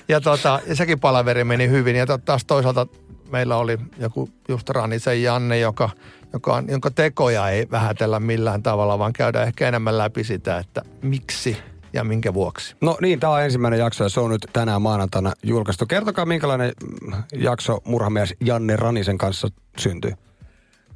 ja, 0.07 0.21
tota, 0.21 0.59
ja 0.67 0.75
sekin 0.75 0.99
palaveri 0.99 1.43
meni 1.43 1.69
hyvin. 1.69 1.95
Ja 1.95 2.05
taas 2.25 2.45
toisaalta 2.45 2.87
meillä 3.31 3.57
oli 3.57 3.77
joku 3.99 4.29
just 4.49 4.69
Ranisen 4.69 5.23
Janne, 5.23 5.59
joka, 5.59 5.89
joka 6.33 6.53
on, 6.53 6.65
jonka 6.69 6.91
tekoja 6.91 7.49
ei 7.49 7.67
vähätellä 7.71 8.19
millään 8.19 8.63
tavalla, 8.63 8.99
vaan 8.99 9.13
käydään 9.13 9.47
ehkä 9.47 9.67
enemmän 9.67 9.97
läpi 9.97 10.23
sitä, 10.23 10.57
että 10.57 10.81
miksi 11.01 11.57
ja 11.93 12.03
minkä 12.03 12.33
vuoksi. 12.33 12.75
No 12.81 12.97
niin, 13.01 13.19
tämä 13.19 13.33
on 13.33 13.43
ensimmäinen 13.43 13.79
jakso 13.79 14.03
ja 14.03 14.09
se 14.09 14.19
on 14.19 14.31
nyt 14.31 14.47
tänään 14.53 14.81
maanantaina 14.81 15.33
julkaistu. 15.43 15.85
Kertokaa, 15.85 16.25
minkälainen 16.25 16.71
mm, 17.01 17.13
jakso 17.33 17.79
murhamies 17.85 18.33
Janne 18.39 18.75
Ranisen 18.75 19.17
kanssa 19.17 19.47
syntyi. 19.77 20.13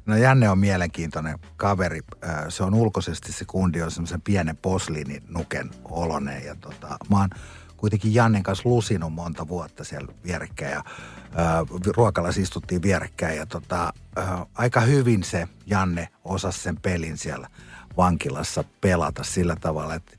No 0.06 0.16
Janne 0.16 0.50
on 0.50 0.58
mielenkiintoinen 0.58 1.38
kaveri. 1.56 2.00
Äh, 2.24 2.44
Se 2.48 2.62
on 2.62 2.74
ulkoisesti 2.74 3.32
se 3.32 3.44
kundi 3.44 3.82
on 3.82 3.90
semmoisen 3.90 4.20
pienen 4.22 4.56
posliininuken 4.56 5.70
olonen. 5.84 6.44
Ja 6.44 6.54
tota, 6.54 6.96
mä 7.10 7.18
oon 7.20 7.28
kuitenkin 7.76 8.14
Jannen 8.14 8.42
kanssa 8.42 8.68
lusinut 8.68 9.12
monta 9.12 9.48
vuotta 9.48 9.84
siellä 9.84 10.12
vierekkäin. 10.24 10.72
Ja, 10.72 10.78
äh, 10.78 11.94
ruokalassa 11.96 12.40
istuttiin 12.40 12.82
vierekkäin 12.82 13.36
ja 13.36 13.46
tota, 13.46 13.92
äh, 14.18 14.28
aika 14.54 14.80
hyvin 14.80 15.24
se 15.24 15.48
Janne 15.66 16.08
osasi 16.24 16.60
sen 16.60 16.76
pelin 16.76 17.18
siellä 17.18 17.48
vankilassa 17.96 18.64
pelata 18.80 19.24
sillä 19.24 19.56
tavalla, 19.60 19.94
että 19.94 20.12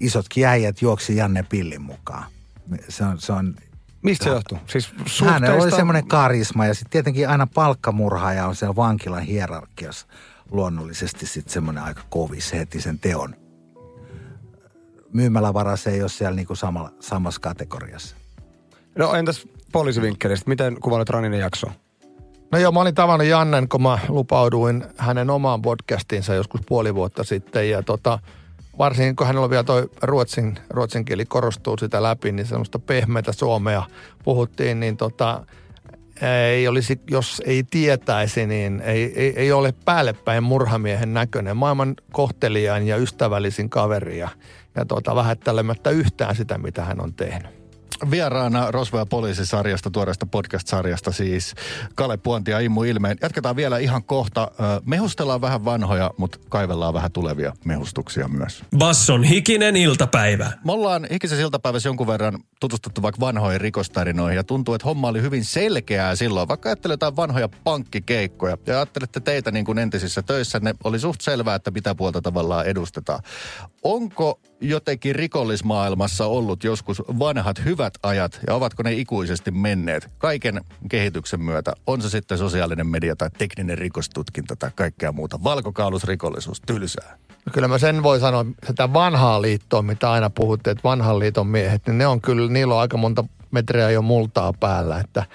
isotkin 0.00 0.46
äijät 0.46 0.82
juoksi 0.82 1.16
Janne 1.16 1.42
pillin 1.42 1.82
mukaan. 1.82 2.24
Se 2.88 3.04
on, 3.04 3.20
se 3.20 3.32
on 3.32 3.54
Mistä 4.02 4.24
se 4.24 4.30
johtuu? 4.30 4.58
Siis 4.66 4.92
Hänellä 5.24 5.48
oli 5.48 5.54
suhteista- 5.54 5.76
semmoinen 5.76 6.08
karisma 6.08 6.66
ja 6.66 6.74
sitten 6.74 6.90
tietenkin 6.90 7.28
aina 7.28 7.46
palkkamurhaaja 7.54 8.46
on 8.46 8.56
siellä 8.56 8.76
vankilan 8.76 9.22
hierarkiassa 9.22 10.06
luonnollisesti 10.50 11.26
sitten 11.26 11.52
semmoinen 11.52 11.82
aika 11.82 12.02
kovis 12.08 12.52
heti 12.52 12.80
sen 12.80 12.98
teon. 12.98 13.34
Myymälävaras 15.12 15.86
ei 15.86 16.00
ole 16.02 16.08
siellä 16.08 16.36
niinku 16.36 16.54
samalla, 16.54 16.90
samassa 17.00 17.40
kategoriassa. 17.40 18.16
No 18.98 19.14
entäs 19.14 19.46
poliisivinkkelistä, 19.72 20.48
miten 20.48 20.80
kuvailet 20.80 21.10
Raninen 21.10 21.40
jakso? 21.40 21.66
No 22.52 22.58
joo, 22.58 22.72
mä 22.72 22.80
olin 22.80 22.94
tavannut 22.94 23.28
Jannen, 23.28 23.68
kun 23.68 23.82
mä 23.82 23.98
lupauduin 24.08 24.84
hänen 24.96 25.30
omaan 25.30 25.62
podcastinsa 25.62 26.34
joskus 26.34 26.60
puoli 26.68 26.94
vuotta 26.94 27.24
sitten. 27.24 27.70
Ja 27.70 27.82
tota, 27.82 28.18
varsinkin 28.78 29.16
kun 29.16 29.26
hänellä 29.26 29.44
on 29.44 29.50
vielä 29.50 29.64
toi 29.64 29.90
ruotsin, 30.02 30.58
ruotsin 30.70 31.04
kieli 31.04 31.24
korostuu 31.24 31.76
sitä 31.78 32.02
läpi, 32.02 32.32
niin 32.32 32.46
semmoista 32.46 32.78
pehmeätä 32.78 33.32
suomea 33.32 33.82
puhuttiin, 34.24 34.80
niin 34.80 34.96
tota, 34.96 35.46
ei 36.22 36.68
olisi, 36.68 37.00
jos 37.10 37.42
ei 37.46 37.64
tietäisi, 37.70 38.46
niin 38.46 38.80
ei, 38.80 39.12
ei, 39.16 39.32
ei 39.36 39.52
ole 39.52 39.74
päällepäin 39.84 40.42
murhamiehen 40.42 41.14
näköinen. 41.14 41.56
Maailman 41.56 41.94
kohtelijain 42.12 42.86
ja 42.86 42.96
ystävällisin 42.96 43.70
kaveri 43.70 44.18
ja, 44.18 44.28
ja 44.74 44.84
tuota, 44.84 45.14
vähättelemättä 45.14 45.90
yhtään 45.90 46.36
sitä, 46.36 46.58
mitä 46.58 46.84
hän 46.84 47.00
on 47.00 47.14
tehnyt. 47.14 47.57
Vieraana 48.10 48.70
Rosvo 48.70 48.98
ja 48.98 49.06
poliisisarjasta, 49.06 49.90
tuoreesta 49.90 50.26
podcast-sarjasta 50.26 51.12
siis 51.12 51.54
Kale 51.94 52.16
Puonti 52.16 52.50
ja 52.50 52.60
Immu 52.60 52.82
Ilmeen. 52.82 53.16
Jatketaan 53.22 53.56
vielä 53.56 53.78
ihan 53.78 54.04
kohta. 54.04 54.50
Mehustellaan 54.84 55.40
vähän 55.40 55.64
vanhoja, 55.64 56.10
mutta 56.16 56.38
kaivellaan 56.48 56.94
vähän 56.94 57.12
tulevia 57.12 57.52
mehustuksia 57.64 58.28
myös. 58.28 58.62
Basson 58.78 59.24
hikinen 59.24 59.76
iltapäivä. 59.76 60.52
Me 60.64 60.72
ollaan 60.72 61.06
hikisessä 61.12 61.42
iltapäivässä 61.42 61.88
jonkun 61.88 62.06
verran 62.06 62.38
tutustuttu 62.60 63.02
vaikka 63.02 63.20
vanhoihin 63.20 63.60
rikostarinoihin 63.60 64.36
ja 64.36 64.44
tuntuu, 64.44 64.74
että 64.74 64.88
homma 64.88 65.08
oli 65.08 65.22
hyvin 65.22 65.44
selkeää 65.44 66.16
silloin. 66.16 66.48
Vaikka 66.48 66.68
ajattelee 66.68 66.92
jotain 66.92 67.16
vanhoja 67.16 67.48
pankkikeikkoja 67.64 68.56
ja 68.66 68.76
ajattelette 68.76 69.20
teitä 69.20 69.50
niin 69.50 69.64
kuin 69.64 69.78
entisissä 69.78 70.22
töissä, 70.22 70.60
ne 70.60 70.74
oli 70.84 70.98
suht 70.98 71.20
selvää, 71.20 71.54
että 71.54 71.70
mitä 71.70 71.94
puolta 71.94 72.22
tavallaan 72.22 72.66
edustetaan. 72.66 73.20
Onko 73.82 74.40
jotenkin 74.60 75.14
rikollismaailmassa 75.14 76.26
ollut 76.26 76.64
joskus 76.64 77.02
vanhat 77.18 77.64
hyvät 77.64 77.87
ajat 78.02 78.40
ja 78.46 78.54
ovatko 78.54 78.82
ne 78.82 78.92
ikuisesti 78.92 79.50
menneet 79.50 80.08
kaiken 80.18 80.60
kehityksen 80.90 81.40
myötä? 81.40 81.72
On 81.86 82.02
se 82.02 82.10
sitten 82.10 82.38
sosiaalinen 82.38 82.86
media 82.86 83.16
tai 83.16 83.30
tekninen 83.38 83.78
rikostutkinta 83.78 84.56
tai 84.56 84.70
kaikkea 84.74 85.12
muuta. 85.12 85.44
Valkokaulusrikollisuus, 85.44 86.60
tylsää. 86.60 87.16
No 87.46 87.52
kyllä 87.52 87.68
mä 87.68 87.78
sen 87.78 88.02
voi 88.02 88.20
sanoa, 88.20 88.46
sitä 88.66 88.92
vanhaa 88.92 89.42
liittoa, 89.42 89.82
mitä 89.82 90.10
aina 90.10 90.30
puhutte, 90.30 90.70
että 90.70 90.84
vanhan 90.84 91.18
liiton 91.18 91.46
miehet, 91.46 91.82
niin 91.86 91.98
ne 91.98 92.06
on 92.06 92.20
kyllä, 92.20 92.52
niillä 92.52 92.74
on 92.74 92.80
aika 92.80 92.96
monta 92.96 93.24
metriä 93.50 93.90
jo 93.90 94.02
multaa 94.02 94.52
päällä, 94.52 95.00
että 95.00 95.26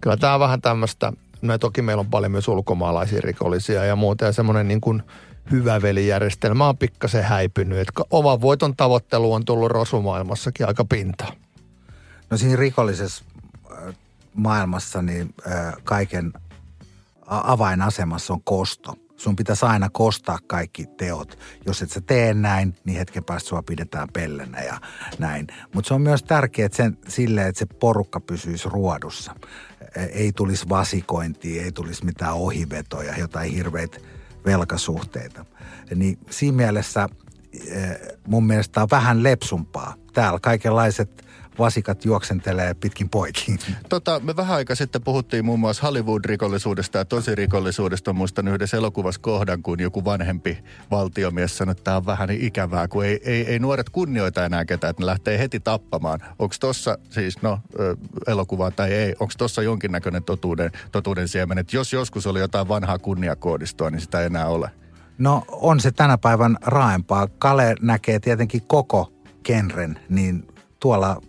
kyllä 0.00 0.16
tämä 0.16 0.34
on 0.34 0.40
vähän 0.40 0.60
tämmöistä, 0.60 1.12
no 1.42 1.58
toki 1.58 1.82
meillä 1.82 2.00
on 2.00 2.10
paljon 2.10 2.32
myös 2.32 2.48
ulkomaalaisia 2.48 3.20
rikollisia 3.22 3.84
ja 3.84 3.96
muuta 3.96 4.24
ja 4.24 4.32
semmoinen 4.32 4.68
niin 4.68 4.80
kuin 4.80 5.02
hyvä 5.50 5.82
velijärjestelmä 5.82 6.68
on 6.68 6.78
pikkasen 6.78 7.24
häipynyt, 7.24 7.78
että 7.78 8.02
oman 8.10 8.40
voiton 8.40 8.76
tavoittelu 8.76 9.32
on 9.32 9.44
tullut 9.44 9.70
rosumaailmassakin 9.70 10.66
aika 10.66 10.84
pintaan. 10.84 11.32
No 12.30 12.36
siinä 12.36 12.56
rikollisessa 12.56 13.24
äh, 13.72 13.94
maailmassa 14.34 15.02
niin 15.02 15.34
äh, 15.46 15.74
kaiken 15.84 16.32
avainasemassa 17.26 18.32
on 18.32 18.42
kosto. 18.44 18.94
Sun 19.16 19.36
pitäisi 19.36 19.66
aina 19.66 19.88
kostaa 19.92 20.38
kaikki 20.46 20.86
teot. 20.86 21.38
Jos 21.66 21.82
et 21.82 21.90
sä 21.90 22.00
tee 22.00 22.34
näin, 22.34 22.76
niin 22.84 22.98
hetken 22.98 23.24
päästä 23.24 23.48
sua 23.48 23.62
pidetään 23.62 24.08
pellenä 24.12 24.62
ja 24.62 24.80
näin. 25.18 25.46
Mutta 25.74 25.88
se 25.88 25.94
on 25.94 26.00
myös 26.02 26.22
tärkeää 26.22 26.68
sen, 26.72 26.98
silleen, 27.08 27.48
että 27.48 27.58
se 27.58 27.66
porukka 27.66 28.20
pysyisi 28.20 28.68
ruodussa. 28.68 29.34
Ä, 29.96 30.02
Ei 30.04 30.32
tulisi 30.32 30.68
vasikointia, 30.68 31.62
ei 31.62 31.72
tulisi 31.72 32.04
mitään 32.04 32.34
ohivetoja, 32.34 33.18
jotain 33.18 33.52
hirveitä 33.52 33.98
velkasuhteita. 34.46 35.44
Niin 35.94 36.18
siinä 36.30 36.56
mielessä 36.56 37.08
eh, 37.66 37.96
mun 38.26 38.46
mielestä 38.46 38.82
on 38.82 38.88
vähän 38.90 39.22
lepsumpaa. 39.22 39.94
Täällä 40.12 40.38
kaikenlaiset 40.42 41.24
vasikat 41.58 42.04
juoksentelee 42.04 42.74
pitkin 42.74 43.08
poikin. 43.08 43.58
Tota, 43.88 44.20
me 44.20 44.36
vähän 44.36 44.56
aika 44.56 44.74
sitten 44.74 45.02
puhuttiin 45.02 45.44
muun 45.44 45.60
muassa 45.60 45.82
Hollywood-rikollisuudesta 45.82 46.98
ja 46.98 47.04
tosirikollisuudesta. 47.04 48.12
Muistan 48.12 48.48
yhdessä 48.48 48.76
elokuvassa 48.76 49.20
kohdan, 49.20 49.62
kun 49.62 49.80
joku 49.80 50.04
vanhempi 50.04 50.58
valtiomies 50.90 51.58
sanoi, 51.58 51.72
että 51.72 51.84
tämä 51.84 51.96
on 51.96 52.06
vähän 52.06 52.28
niin 52.28 52.40
ikävää, 52.40 52.88
kun 52.88 53.04
ei, 53.04 53.20
ei, 53.24 53.46
ei 53.46 53.58
nuoret 53.58 53.90
kunnioita 53.90 54.44
enää 54.44 54.64
ketään, 54.64 54.90
että 54.90 55.02
ne 55.02 55.06
lähtee 55.06 55.38
heti 55.38 55.60
tappamaan. 55.60 56.20
Onko 56.38 56.54
tossa 56.60 56.98
siis, 57.10 57.42
no 57.42 57.60
elokuva 58.26 58.70
tai 58.70 58.92
ei, 58.92 59.14
onko 59.20 59.32
tossa 59.38 59.62
jonkinnäköinen 59.62 60.24
totuuden, 60.24 60.70
totuuden 60.92 61.28
siemen, 61.28 61.58
että 61.58 61.76
jos 61.76 61.92
joskus 61.92 62.26
oli 62.26 62.40
jotain 62.40 62.68
vanhaa 62.68 62.98
kunniakoodistoa, 62.98 63.90
niin 63.90 64.00
sitä 64.00 64.20
ei 64.20 64.26
enää 64.26 64.46
ole. 64.46 64.70
No 65.18 65.44
on 65.48 65.80
se 65.80 65.92
tänä 65.92 66.18
päivän 66.18 66.56
raaempaa. 66.62 67.26
Kale 67.26 67.74
näkee 67.80 68.18
tietenkin 68.18 68.62
koko 68.66 69.12
genren, 69.44 69.98
niin 70.08 70.48
tuolla 70.80 71.22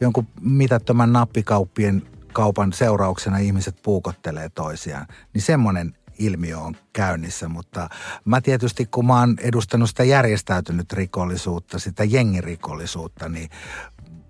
jonkun 0.00 0.26
mitättömän 0.40 1.12
nappikauppien 1.12 2.02
kaupan 2.32 2.72
seurauksena 2.72 3.38
ihmiset 3.38 3.76
puukottelee 3.82 4.48
toisiaan. 4.48 5.06
Niin 5.34 5.42
semmoinen 5.42 5.94
ilmiö 6.18 6.58
on 6.58 6.76
käynnissä, 6.92 7.48
mutta 7.48 7.88
mä 8.24 8.40
tietysti 8.40 8.86
kun 8.86 9.06
mä 9.06 9.20
oon 9.20 9.36
edustanut 9.40 9.88
sitä 9.88 10.04
järjestäytynyt 10.04 10.92
rikollisuutta, 10.92 11.78
sitä 11.78 12.04
jengirikollisuutta, 12.04 13.28
niin 13.28 13.50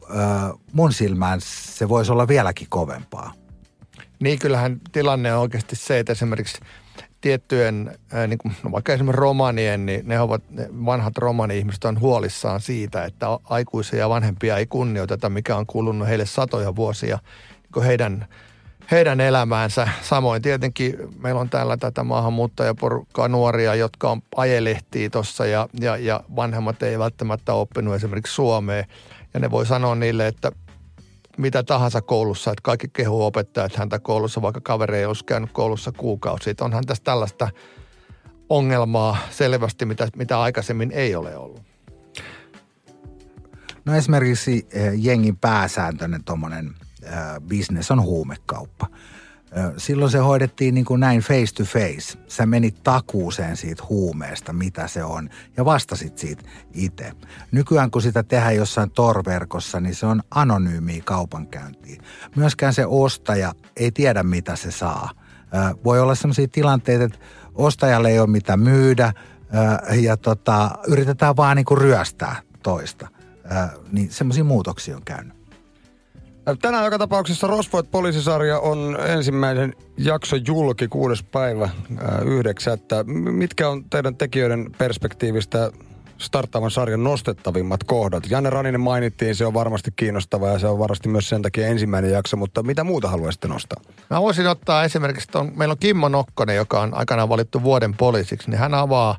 ö, 0.02 0.14
mun 0.72 0.92
silmään 0.92 1.40
se 1.40 1.88
voisi 1.88 2.12
olla 2.12 2.28
vieläkin 2.28 2.66
kovempaa. 2.70 3.32
Niin 4.22 4.38
kyllähän 4.38 4.80
tilanne 4.92 5.34
on 5.34 5.40
oikeasti 5.40 5.76
se, 5.76 5.98
että 5.98 6.12
esimerkiksi 6.12 6.58
tiettyjen, 7.20 7.98
ää, 8.12 8.26
niin 8.26 8.38
kuin, 8.38 8.54
no 8.62 8.72
vaikka 8.72 8.92
esimerkiksi 8.92 9.20
romanien, 9.20 9.86
niin 9.86 10.08
ne 10.08 10.20
ovat, 10.20 10.42
ne 10.50 10.68
vanhat 10.86 11.18
romani-ihmiset 11.18 11.84
on 11.84 12.00
huolissaan 12.00 12.60
siitä, 12.60 13.04
että 13.04 13.26
aikuisia 13.44 13.98
ja 13.98 14.08
vanhempia 14.08 14.56
ei 14.56 14.66
kunnioiteta, 14.66 15.30
mikä 15.30 15.56
on 15.56 15.66
kuulunut 15.66 16.08
heille 16.08 16.26
satoja 16.26 16.76
vuosia 16.76 17.18
niin 17.76 17.84
heidän, 17.84 18.26
heidän 18.90 19.20
elämäänsä. 19.20 19.88
Samoin 20.02 20.42
tietenkin 20.42 20.96
meillä 21.18 21.40
on 21.40 21.50
täällä 21.50 21.76
tätä 21.76 22.04
maahanmuuttajaporukkaa 22.04 23.28
nuoria, 23.28 23.74
jotka 23.74 24.10
on 24.10 24.22
ajelehtii 24.36 25.10
tuossa 25.10 25.46
ja, 25.46 25.68
ja, 25.80 25.96
ja 25.96 26.20
vanhemmat 26.36 26.82
ei 26.82 26.98
välttämättä 26.98 27.54
oppinut 27.54 27.94
esimerkiksi 27.94 28.34
suomea. 28.34 28.84
Ja 29.34 29.40
ne 29.40 29.50
voi 29.50 29.66
sanoa 29.66 29.94
niille, 29.94 30.26
että 30.26 30.52
mitä 31.40 31.62
tahansa 31.62 32.02
koulussa, 32.02 32.50
että 32.50 32.62
kaikki 32.62 32.88
kehuu 32.88 33.24
opettajat 33.24 33.76
häntä 33.76 33.98
koulussa, 33.98 34.42
vaikka 34.42 34.60
kaveri 34.60 34.98
ei 34.98 35.04
olisi 35.04 35.24
käynyt 35.24 35.52
koulussa 35.52 35.92
kuukausi. 35.92 36.50
Että 36.50 36.64
onhan 36.64 36.86
tässä 36.86 37.04
tällaista 37.04 37.48
ongelmaa 38.48 39.16
selvästi, 39.30 39.86
mitä, 39.86 40.08
mitä 40.16 40.40
aikaisemmin 40.40 40.92
ei 40.92 41.14
ole 41.14 41.36
ollut. 41.36 41.62
No 43.84 43.94
esimerkiksi 43.94 44.68
eh, 44.72 44.92
jengin 44.94 45.36
pääsääntöinen 45.36 46.24
tuommoinen 46.24 46.74
business 47.48 47.90
on 47.90 48.02
huumekauppa. 48.02 48.86
Silloin 49.76 50.10
se 50.10 50.18
hoidettiin 50.18 50.74
niin 50.74 50.84
kuin 50.84 51.00
näin 51.00 51.20
face 51.20 51.54
to 51.54 51.64
face. 51.64 52.18
Sä 52.28 52.46
menit 52.46 52.82
takuuseen 52.82 53.56
siitä 53.56 53.82
huumeesta, 53.88 54.52
mitä 54.52 54.88
se 54.88 55.04
on, 55.04 55.30
ja 55.56 55.64
vastasit 55.64 56.18
siitä 56.18 56.42
itse. 56.74 57.12
Nykyään 57.52 57.90
kun 57.90 58.02
sitä 58.02 58.22
tehdään 58.22 58.56
jossain 58.56 58.90
torverkossa, 58.90 59.80
niin 59.80 59.94
se 59.94 60.06
on 60.06 60.22
anonyymiä 60.30 61.02
kaupankäyntiä. 61.04 62.02
Myöskään 62.36 62.74
se 62.74 62.86
ostaja 62.86 63.52
ei 63.76 63.90
tiedä, 63.90 64.22
mitä 64.22 64.56
se 64.56 64.70
saa. 64.70 65.10
Voi 65.84 66.00
olla 66.00 66.14
sellaisia 66.14 66.48
tilanteita, 66.48 67.04
että 67.04 67.18
ostajalle 67.54 68.08
ei 68.10 68.18
ole 68.18 68.30
mitä 68.30 68.56
myydä, 68.56 69.12
ja 70.00 70.16
tota, 70.16 70.70
yritetään 70.86 71.36
vaan 71.36 71.56
niin 71.56 71.64
kuin 71.64 71.78
ryöstää 71.78 72.42
toista. 72.62 73.08
Niin 73.92 74.10
semmoisia 74.10 74.44
muutoksia 74.44 74.96
on 74.96 75.04
käynyt. 75.04 75.39
Tänään 76.62 76.84
joka 76.84 76.98
tapauksessa 76.98 77.46
Rosvoit 77.46 77.90
poliisisarja 77.90 78.58
on 78.58 78.98
ensimmäinen 79.06 79.74
jakso 79.96 80.36
julki 80.36 80.88
kuudes 80.88 81.22
päivä 81.22 81.70
ää, 81.98 82.20
yhdeksättä. 82.24 83.04
Mitkä 83.06 83.68
on 83.68 83.84
teidän 83.84 84.16
tekijöiden 84.16 84.70
perspektiivistä 84.78 85.70
starttaavan 86.18 86.70
sarjan 86.70 87.04
nostettavimmat 87.04 87.84
kohdat? 87.84 88.30
Janne 88.30 88.50
Raninen 88.50 88.80
mainittiin, 88.80 89.34
se 89.34 89.46
on 89.46 89.54
varmasti 89.54 89.90
kiinnostava 89.96 90.48
ja 90.48 90.58
se 90.58 90.66
on 90.66 90.78
varmasti 90.78 91.08
myös 91.08 91.28
sen 91.28 91.42
takia 91.42 91.66
ensimmäinen 91.66 92.10
jakso, 92.10 92.36
mutta 92.36 92.62
mitä 92.62 92.84
muuta 92.84 93.08
haluaisitte 93.08 93.48
nostaa? 93.48 93.82
Mä 94.10 94.20
voisin 94.22 94.46
ottaa 94.46 94.84
esimerkiksi, 94.84 95.28
ton, 95.28 95.52
meillä 95.56 95.72
on 95.72 95.78
Kimmo 95.78 96.08
Nokkonen, 96.08 96.56
joka 96.56 96.80
on 96.80 96.94
aikanaan 96.94 97.28
valittu 97.28 97.62
vuoden 97.62 97.94
poliisiksi, 97.94 98.50
niin 98.50 98.58
hän 98.58 98.74
avaa 98.74 99.16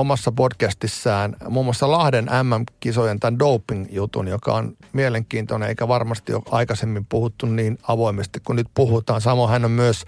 omassa 0.00 0.32
podcastissaan 0.32 1.36
muun 1.48 1.66
muassa 1.66 1.90
Lahden 1.90 2.24
MM-kisojen 2.24 3.20
tämän 3.20 3.38
doping-jutun, 3.38 4.28
joka 4.28 4.54
on 4.54 4.76
mielenkiintoinen, 4.92 5.68
eikä 5.68 5.88
varmasti 5.88 6.34
ole 6.34 6.42
aikaisemmin 6.50 7.06
puhuttu 7.06 7.46
niin 7.46 7.78
avoimesti 7.88 8.40
kuin 8.40 8.56
nyt 8.56 8.66
puhutaan. 8.74 9.20
Samoin 9.20 9.50
hän 9.50 9.64
on 9.64 9.70
myös 9.70 10.04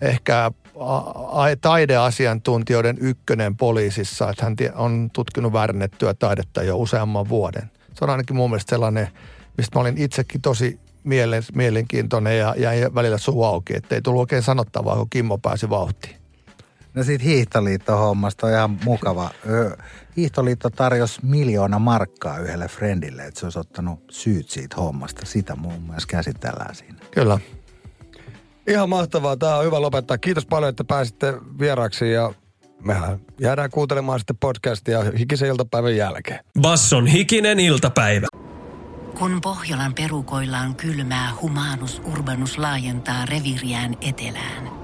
ehkä 0.00 0.50
taideasiantuntijoiden 1.60 2.96
ykkönen 3.00 3.56
poliisissa, 3.56 4.30
että 4.30 4.44
hän 4.44 4.56
on 4.74 5.10
tutkinut 5.12 5.52
väärennettyä 5.52 6.14
taidetta 6.14 6.62
jo 6.62 6.76
useamman 6.76 7.28
vuoden. 7.28 7.70
Se 7.94 8.04
on 8.04 8.10
ainakin 8.10 8.36
mun 8.36 8.50
mielestä 8.50 8.70
sellainen, 8.70 9.08
mistä 9.56 9.78
mä 9.78 9.80
olin 9.80 9.98
itsekin 9.98 10.40
tosi 10.40 10.80
mielen, 11.04 11.42
mielenkiintoinen 11.54 12.38
ja 12.38 12.54
jäi 12.58 12.94
välillä 12.94 13.18
suu 13.18 13.44
auki, 13.44 13.76
ettei 13.76 14.02
tullut 14.02 14.20
oikein 14.20 14.42
sanottavaa, 14.42 14.96
kun 14.96 15.10
Kimmo 15.10 15.38
pääsi 15.38 15.70
vauhtiin. 15.70 16.23
No 16.94 17.02
siitä 17.02 17.24
Hiihtoliitto-hommasta 17.24 18.46
on 18.46 18.52
ihan 18.52 18.78
mukava. 18.84 19.30
Hiihtoliitto 20.16 20.70
tarjosi 20.70 21.20
miljoona 21.22 21.78
markkaa 21.78 22.38
yhdelle 22.38 22.68
friendille, 22.68 23.26
että 23.26 23.40
se 23.40 23.46
olisi 23.46 23.58
ottanut 23.58 24.04
syyt 24.10 24.50
siitä 24.50 24.76
hommasta. 24.76 25.26
Sitä 25.26 25.56
muun 25.56 25.82
muassa 25.82 26.08
käsitellään 26.08 26.74
siinä. 26.74 26.98
Kyllä. 27.10 27.38
Ihan 28.66 28.88
mahtavaa. 28.88 29.36
Tämä 29.36 29.56
on 29.56 29.64
hyvä 29.64 29.80
lopettaa. 29.80 30.18
Kiitos 30.18 30.46
paljon, 30.46 30.70
että 30.70 30.84
pääsitte 30.84 31.34
vieraaksi 31.58 32.12
ja 32.12 32.32
mehän 32.84 33.20
jäädään 33.40 33.70
kuuntelemaan 33.70 34.18
sitten 34.18 34.36
podcastia 34.36 35.00
hikisen 35.18 35.48
iltapäivän 35.48 35.96
jälkeen. 35.96 36.40
Basson 36.60 37.06
hikinen 37.06 37.60
iltapäivä. 37.60 38.26
Kun 39.18 39.40
Pohjolan 39.40 39.94
perukoillaan 39.94 40.74
kylmää, 40.74 41.32
humanus 41.42 42.02
urbanus 42.12 42.58
laajentaa 42.58 43.26
reviriään 43.26 43.96
etelään. 44.00 44.83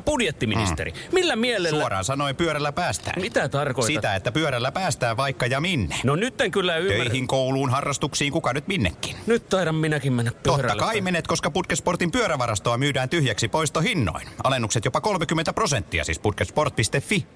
Herra 0.00 0.12
budjettiministeri, 0.12 0.92
millä 1.12 1.36
mielellä... 1.36 1.80
Suoraan 1.80 2.04
sanoen 2.04 2.36
pyörällä 2.36 2.72
päästään. 2.72 3.22
Mitä 3.22 3.48
tarkoitat? 3.48 3.86
Sitä, 3.86 4.14
että 4.14 4.32
pyörällä 4.32 4.72
päästään 4.72 5.16
vaikka 5.16 5.46
ja 5.46 5.60
minne. 5.60 5.96
No 6.04 6.16
nyt 6.16 6.40
en 6.40 6.50
kyllä 6.50 6.76
ymmärrä. 6.76 7.04
Töihin, 7.04 7.26
kouluun, 7.26 7.70
harrastuksiin, 7.70 8.32
kuka 8.32 8.52
nyt 8.52 8.68
minnekin. 8.68 9.16
Nyt 9.26 9.48
taidan 9.48 9.74
minäkin 9.74 10.12
mennä 10.12 10.32
pyörällä. 10.42 10.68
Totta 10.68 10.84
kai 10.84 11.00
menet, 11.00 11.26
koska 11.26 11.50
Putkesportin 11.50 12.10
pyörävarastoa 12.10 12.78
myydään 12.78 13.08
tyhjäksi 13.08 13.48
poistohinnoin. 13.48 14.28
Alennukset 14.44 14.84
jopa 14.84 15.00
30 15.00 15.52
prosenttia, 15.52 16.04
siis 16.04 16.18
putkesport.fi. 16.18 17.26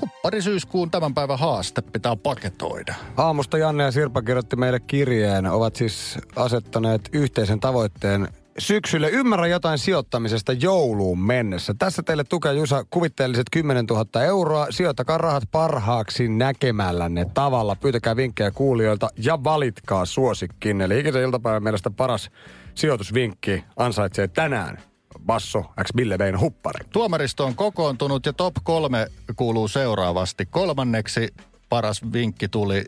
Huppari 0.00 0.42
syyskuun 0.42 0.90
tämän 0.90 1.14
päivän 1.14 1.38
haaste 1.38 1.82
pitää 1.82 2.16
paketoida. 2.16 2.94
Aamusta 3.16 3.58
Janne 3.58 3.84
ja 3.84 3.90
Sirpa 3.90 4.22
kirjoitti 4.22 4.56
meille 4.56 4.80
kirjeen. 4.80 5.46
Ovat 5.46 5.76
siis 5.76 6.18
asettaneet 6.36 7.08
yhteisen 7.12 7.60
tavoitteen 7.60 8.28
syksylle. 8.58 9.08
Ymmärrä 9.08 9.46
jotain 9.46 9.78
sijoittamisesta 9.78 10.52
jouluun 10.52 11.18
mennessä. 11.18 11.74
Tässä 11.78 12.02
teille 12.02 12.24
tukee 12.24 12.52
Jusa 12.52 12.84
kuvitteelliset 12.90 13.46
10 13.52 13.86
000 13.86 14.22
euroa. 14.22 14.66
Sijoittakaa 14.70 15.18
rahat 15.18 15.44
parhaaksi 15.50 16.28
näkemällänne 16.28 17.26
tavalla. 17.34 17.76
Pyytäkää 17.76 18.16
vinkkejä 18.16 18.50
kuulijoilta 18.50 19.08
ja 19.18 19.44
valitkaa 19.44 20.04
suosikkin. 20.04 20.80
Eli 20.80 21.00
ikisen 21.00 21.22
iltapäivän 21.22 21.62
mielestä 21.62 21.90
paras 21.90 22.30
sijoitusvinkki 22.74 23.64
ansaitsee 23.76 24.28
tänään 24.28 24.78
Basso 25.26 25.64
X 25.84 25.86
Billevein 25.96 26.40
huppari. 26.40 26.86
Tuomaristo 26.92 27.44
on 27.44 27.54
kokoontunut 27.54 28.26
ja 28.26 28.32
top 28.32 28.54
kolme 28.62 29.06
kuuluu 29.36 29.68
seuraavasti. 29.68 30.46
Kolmanneksi 30.46 31.34
paras 31.68 32.12
vinkki 32.12 32.48
tuli 32.48 32.84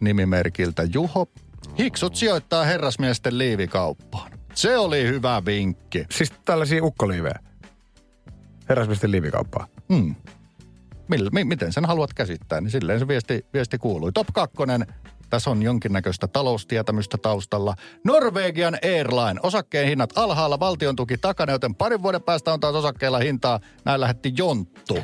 nimimerkiltä 0.00 0.82
Juho. 0.92 1.28
Hiksut 1.78 2.16
sijoittaa 2.16 2.64
herrasmiesten 2.64 3.38
liivikauppaan. 3.38 4.32
Se 4.54 4.78
oli 4.78 5.06
hyvä 5.06 5.42
vinkki. 5.46 6.04
Siis 6.10 6.32
tällaisia 6.44 6.84
ukkoliivejä. 6.84 7.38
Herrasmiesten 8.68 9.10
liivikauppaa. 9.10 9.66
Hmm. 9.94 10.14
Mil, 11.08 11.30
mi, 11.32 11.44
miten 11.44 11.72
sen 11.72 11.84
haluat 11.84 12.14
käsittää, 12.14 12.60
niin 12.60 12.70
silleen 12.70 12.98
se 12.98 13.08
viesti, 13.08 13.46
viesti 13.54 13.78
kuului. 13.78 14.12
Top 14.12 14.26
2. 14.32 14.56
Tässä 15.30 15.50
on 15.50 15.62
jonkinnäköistä 15.62 16.28
taloustietämystä 16.28 17.18
taustalla. 17.18 17.74
Norwegian 18.04 18.78
Airline. 18.82 19.40
Osakkeen 19.42 19.88
hinnat 19.88 20.10
alhaalla, 20.16 20.60
valtion 20.60 20.96
tuki 20.96 21.18
takana, 21.18 21.52
joten 21.52 21.74
parin 21.74 22.02
vuoden 22.02 22.22
päästä 22.22 22.52
on 22.52 22.60
taas 22.60 22.74
osakkeilla 22.74 23.18
hintaa. 23.18 23.60
Näin 23.84 24.00
lähetti 24.00 24.32
Jonttu. 24.36 24.98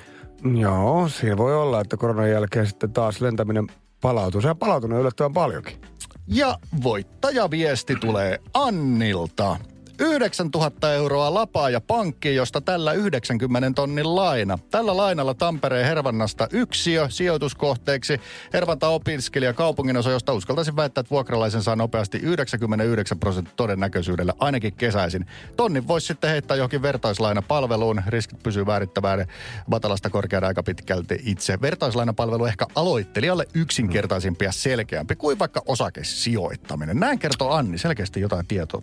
Joo, 0.59 1.09
siinä 1.09 1.37
voi 1.37 1.57
olla, 1.57 1.81
että 1.81 1.97
koronan 1.97 2.31
jälkeen 2.31 2.67
sitten 2.67 2.93
taas 2.93 3.21
lentäminen 3.21 3.67
palautuu. 4.01 4.41
Se 4.41 4.51
on 4.51 4.59
palautunut 4.59 5.01
yllättävän 5.01 5.33
paljonkin. 5.33 5.81
Ja 6.27 6.59
voittajaviesti 6.83 7.97
tulee 7.97 8.39
Annilta. 8.55 9.57
9000 9.99 10.95
euroa 10.95 11.35
lapaa 11.35 11.71
ja 11.71 11.81
pankki, 11.81 12.35
josta 12.35 12.61
tällä 12.61 12.93
90 12.93 13.73
tonnin 13.75 14.17
laina. 14.17 14.59
Tällä 14.71 14.97
lainalla 14.97 15.35
Tampereen 15.35 15.87
Hervannasta 15.87 16.49
yksiö 16.53 17.07
sijoituskohteeksi. 17.11 18.21
Hervanta 18.53 18.89
opiskelija 18.89 19.53
kaupunginosa, 19.53 20.11
josta 20.11 20.33
uskaltaisin 20.33 20.77
väittää, 20.77 21.01
että 21.01 21.11
vuokralaisen 21.11 21.63
saa 21.63 21.77
nopeasti 21.77 22.19
99 22.19 23.19
prosenttia 23.19 23.55
todennäköisyydellä, 23.57 24.33
ainakin 24.39 24.73
kesäisin. 24.73 25.27
Tonnin 25.57 25.89
voisi 25.89 26.07
sitten 26.07 26.31
heittää 26.31 26.57
johonkin 26.57 26.83
vertaislainapalveluun. 26.83 28.03
Riskit 28.07 28.43
pysyy 28.43 28.67
väärittävään 28.67 29.27
matalasta 29.67 30.11
korkeaan 30.11 30.45
aika 30.45 30.63
pitkälti 30.63 31.21
itse. 31.25 31.59
Vertaislainapalvelu 31.61 32.45
ehkä 32.45 32.67
aloittelijalle 32.75 33.47
yksinkertaisempi 33.55 34.45
ja 34.45 34.53
selkeämpi 34.53 35.17
kuin 35.17 35.39
vaikka 35.39 35.63
osakesijoittaminen. 35.67 37.01
Näin 37.01 37.19
kertoo 37.19 37.51
Anni 37.51 37.79
selkeästi 37.79 38.21
jotain 38.21 38.47
tietoa. 38.47 38.83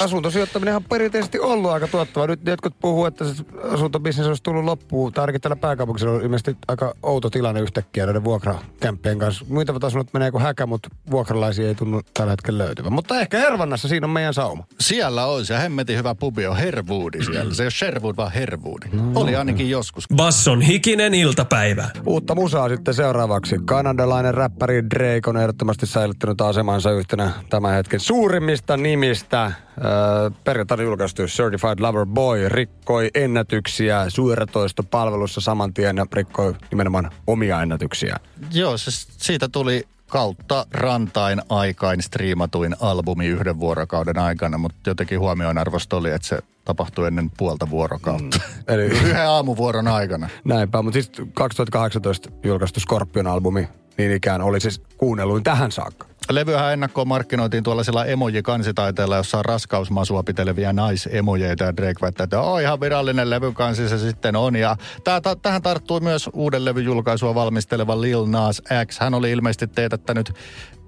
Asuntosijoittaminen 0.00 0.39
on 0.76 0.84
perinteisesti 0.84 1.38
ollut 1.38 1.70
aika 1.70 1.88
tuottava. 1.88 2.26
Nyt 2.26 2.40
jotkut 2.46 2.74
puhuu, 2.80 3.06
että 3.06 3.24
se 3.24 3.44
asuntobisnes 3.72 4.26
olisi 4.26 4.42
tullut 4.42 4.64
loppuun. 4.64 5.12
Tai 5.12 5.22
ainakin 5.22 5.40
täällä 5.40 5.56
pääkaupunkisella 5.56 6.14
on 6.14 6.22
ilmeisesti 6.22 6.56
aika 6.68 6.94
outo 7.02 7.30
tilanne 7.30 7.60
yhtäkkiä 7.60 8.06
näiden 8.06 8.24
vuokrakämppien 8.24 9.18
kanssa. 9.18 9.44
Muita 9.48 9.74
asunnot 9.82 10.12
menee 10.12 10.30
kuin 10.30 10.42
häkä, 10.42 10.66
mutta 10.66 10.88
vuokralaisia 11.10 11.68
ei 11.68 11.74
tunnu 11.74 12.00
tällä 12.14 12.30
hetkellä 12.30 12.64
löytyvän. 12.64 12.92
Mutta 12.92 13.20
ehkä 13.20 13.38
Hervannassa 13.38 13.88
siinä 13.88 14.06
on 14.06 14.10
meidän 14.10 14.34
sauma. 14.34 14.64
Siellä 14.80 15.26
on 15.26 15.44
se 15.44 15.58
hemmetin 15.58 15.98
hyvä 15.98 16.14
pubi 16.14 16.46
on 16.46 16.56
Herwoodi 16.56 17.24
siellä. 17.24 17.54
Se 17.54 17.62
ei 17.62 17.64
ole 17.64 17.70
Sherwood, 17.70 18.16
vaan 18.16 18.32
Herwoodi. 18.32 18.86
No, 18.92 19.02
Oli 19.14 19.36
ainakin 19.36 19.70
joskus. 19.70 20.04
Basson 20.16 20.60
hikinen 20.60 21.14
iltapäivä. 21.14 21.88
Uutta 22.06 22.34
musaa 22.34 22.68
sitten 22.68 22.94
seuraavaksi. 22.94 23.56
Kanadalainen 23.64 24.34
räppäri 24.34 24.84
Drake 24.90 25.30
on 25.30 25.36
ehdottomasti 25.36 25.86
säilyttänyt 25.86 26.40
asemansa 26.40 26.90
yhtenä 26.90 27.30
tämän 27.50 27.74
hetken 27.74 28.00
suurimmista 28.00 28.76
nimistä. 28.76 29.52
Öö, 29.84 30.29
perjantaina 30.44 30.82
julkaistu 30.82 31.22
Certified 31.22 31.80
Lover 31.80 32.06
Boy 32.06 32.48
rikkoi 32.48 33.10
ennätyksiä 33.14 34.04
suoratoistopalvelussa 34.08 35.40
saman 35.40 35.74
tien 35.74 35.96
ja 35.96 36.06
rikkoi 36.12 36.54
nimenomaan 36.70 37.10
omia 37.26 37.62
ennätyksiä. 37.62 38.16
Joo, 38.52 38.78
se, 38.78 38.90
siitä 39.16 39.48
tuli 39.48 39.84
kautta 40.06 40.66
rantain 40.72 41.42
aikain 41.48 42.02
striimatuin 42.02 42.76
albumi 42.80 43.26
yhden 43.26 43.60
vuorokauden 43.60 44.18
aikana, 44.18 44.58
mutta 44.58 44.90
jotenkin 44.90 45.20
huomioonarvosta 45.20 45.96
oli, 45.96 46.10
että 46.10 46.28
se 46.28 46.38
tapahtui 46.64 47.06
ennen 47.06 47.30
puolta 47.36 47.70
vuorokautta. 47.70 48.38
Mm. 48.38 48.74
Eli 48.74 48.82
Yhden 48.96 49.28
aamuvuoron 49.28 49.88
aikana. 49.88 50.28
näinpä, 50.44 50.82
mutta 50.82 50.94
siis 50.94 51.12
2018 51.34 52.30
julkaistu 52.44 52.80
Scorpion-albumi 52.80 53.68
niin 53.98 54.12
ikään 54.12 54.42
oli 54.42 54.60
siis 54.60 54.82
kuunnelluin 54.96 55.42
tähän 55.42 55.72
saakka. 55.72 56.09
Levyhän 56.34 56.72
ennakkoon 56.72 57.08
markkinoitiin 57.08 57.62
tuollaisilla 57.62 58.04
emoji-kansitaiteilla, 58.04 59.16
jossa 59.16 59.38
on 59.38 59.44
raskausmasua 59.44 60.22
piteleviä 60.22 60.72
naisemojeita 60.72 61.64
ja 61.64 61.76
Drake 61.76 62.00
väittää, 62.02 62.24
että 62.24 62.40
on 62.40 62.60
ihan 62.60 62.80
virallinen 62.80 63.30
levykansi 63.30 63.88
se 63.88 63.98
sitten 63.98 64.36
on. 64.36 64.56
Ja 64.56 64.76
tää, 65.04 65.20
ta, 65.20 65.36
tähän 65.36 65.62
tarttui 65.62 66.00
myös 66.00 66.30
uuden 66.32 66.64
levyn 66.64 66.84
julkaisua 66.84 67.34
valmisteleva 67.34 68.00
Lil 68.00 68.26
Nas 68.26 68.62
X. 68.86 68.98
Hän 69.00 69.14
oli 69.14 69.30
ilmeisesti 69.30 69.66
teetättänyt 69.66 70.32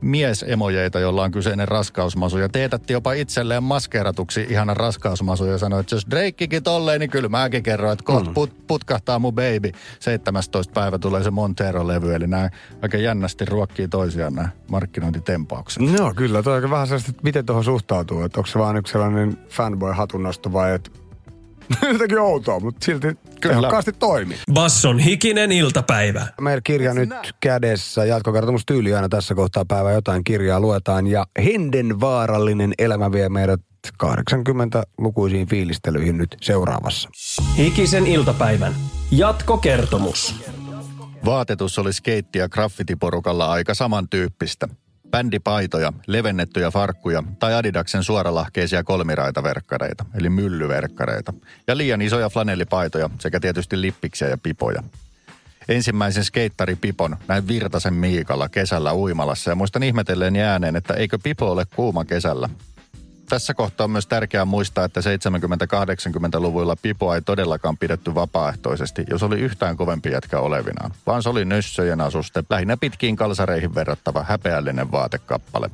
miesemojeita, 0.02 1.00
jolla 1.00 1.22
on 1.22 1.30
kyseinen 1.30 1.68
raskausmasu. 1.68 2.38
Ja 2.38 2.48
teetätti 2.48 2.92
jopa 2.92 3.12
itselleen 3.12 3.62
maskeratuksi 3.62 4.46
ihanan 4.48 4.76
raskausmasu 4.76 5.44
ja 5.44 5.58
sanoi, 5.58 5.80
että 5.80 5.94
jos 5.94 6.06
Drakekin 6.10 6.62
tolleen, 6.62 7.00
niin 7.00 7.10
kyllä 7.10 7.28
mäkin 7.28 7.62
kerron, 7.62 7.92
että 7.92 8.04
kohta 8.04 8.30
put, 8.34 8.66
putkahtaa 8.66 9.18
mun 9.18 9.34
baby. 9.34 9.72
17. 10.00 10.72
päivä 10.72 10.98
tulee 10.98 11.22
se 11.22 11.30
Montero-levy, 11.30 12.14
eli 12.14 12.26
nämä 12.26 12.50
aika 12.82 12.96
jännästi 12.96 13.44
ruokkii 13.44 13.88
toisiaan 13.88 14.34
nämä 14.34 14.48
markkinointitempaukset. 14.70 15.82
Joo, 15.98 16.14
kyllä. 16.14 16.42
Toi 16.42 16.52
on 16.52 16.56
aika 16.56 16.70
vähän 16.70 16.86
sellaista, 16.86 17.10
että 17.10 17.22
miten 17.22 17.46
tuohon 17.46 17.64
suhtautuu. 17.64 18.22
Että 18.22 18.40
onko 18.40 18.46
se 18.46 18.58
vaan 18.58 18.76
yksi 18.76 18.92
sellainen 18.92 19.38
fanboy-hatunnosto 19.48 20.52
vai 20.52 20.74
että 20.74 20.90
jotenkin 21.92 22.18
outoa, 22.18 22.60
mutta 22.60 22.84
silti 22.84 23.06
tehokkaasti 23.40 23.92
toimii. 23.92 24.38
Basson 24.52 24.98
hikinen 24.98 25.52
iltapäivä. 25.52 26.26
Meillä 26.40 26.60
kirja 26.64 26.94
nyt 26.94 27.10
kädessä. 27.40 28.04
Jatkokertomus 28.04 28.62
tyyli 28.66 28.94
aina 28.94 29.08
tässä 29.08 29.34
kohtaa 29.34 29.64
päivää 29.64 29.92
jotain 29.92 30.24
kirjaa 30.24 30.60
luetaan. 30.60 31.06
Ja 31.06 31.26
Henden 31.44 32.00
vaarallinen 32.00 32.72
elämä 32.78 33.12
vie 33.12 33.28
meidät 33.28 33.60
80-lukuisiin 34.04 35.48
fiilistelyihin 35.48 36.18
nyt 36.18 36.36
seuraavassa. 36.40 37.08
Hikisen 37.58 38.06
iltapäivän. 38.06 38.74
Jatkokertomus. 39.10 40.34
Vaatetus 41.24 41.78
oli 41.78 41.92
skeitti- 41.92 42.38
ja 42.38 42.48
graffitiporukalla 42.48 43.52
aika 43.52 43.74
samantyyppistä. 43.74 44.68
Bändipaitoja, 45.12 45.92
levennettyjä 46.06 46.70
farkkuja 46.70 47.22
tai 47.38 47.54
Adidaksen 47.54 48.04
suoralahkeisia 48.04 48.84
kolmiraitaverkkareita, 48.84 50.04
eli 50.14 50.30
myllyverkkareita. 50.30 51.32
Ja 51.66 51.76
liian 51.76 52.02
isoja 52.02 52.28
flanellipaitoja 52.28 53.10
sekä 53.18 53.40
tietysti 53.40 53.80
lippiksiä 53.80 54.28
ja 54.28 54.38
pipoja. 54.38 54.82
Ensimmäisen 55.68 56.24
skeittaripipon 56.24 57.16
näin 57.28 57.48
Virtasen 57.48 57.94
Miikalla 57.94 58.48
kesällä 58.48 58.94
uimalassa 58.94 59.50
ja 59.50 59.54
muistan 59.54 59.82
ihmetelleen 59.82 60.36
ääneen, 60.36 60.76
että 60.76 60.94
eikö 60.94 61.18
pipo 61.22 61.52
ole 61.52 61.64
kuuma 61.76 62.04
kesällä. 62.04 62.48
Tässä 63.32 63.54
kohtaa 63.54 63.84
on 63.84 63.90
myös 63.90 64.06
tärkeää 64.06 64.44
muistaa, 64.44 64.84
että 64.84 65.00
70-80-luvuilla 65.00 66.76
pipoa 66.82 67.14
ei 67.14 67.22
todellakaan 67.22 67.76
pidetty 67.76 68.14
vapaaehtoisesti, 68.14 69.04
jos 69.10 69.22
oli 69.22 69.40
yhtään 69.40 69.76
kovempi 69.76 70.10
jätkä 70.10 70.40
olevinaan, 70.40 70.90
vaan 71.06 71.22
se 71.22 71.28
oli 71.28 71.44
nössöjen 71.44 72.00
asuste, 72.00 72.44
lähinnä 72.50 72.76
pitkiin 72.76 73.16
kalsareihin 73.16 73.74
verrattava 73.74 74.22
häpeällinen 74.22 74.92
vaatekappale. 74.92 75.70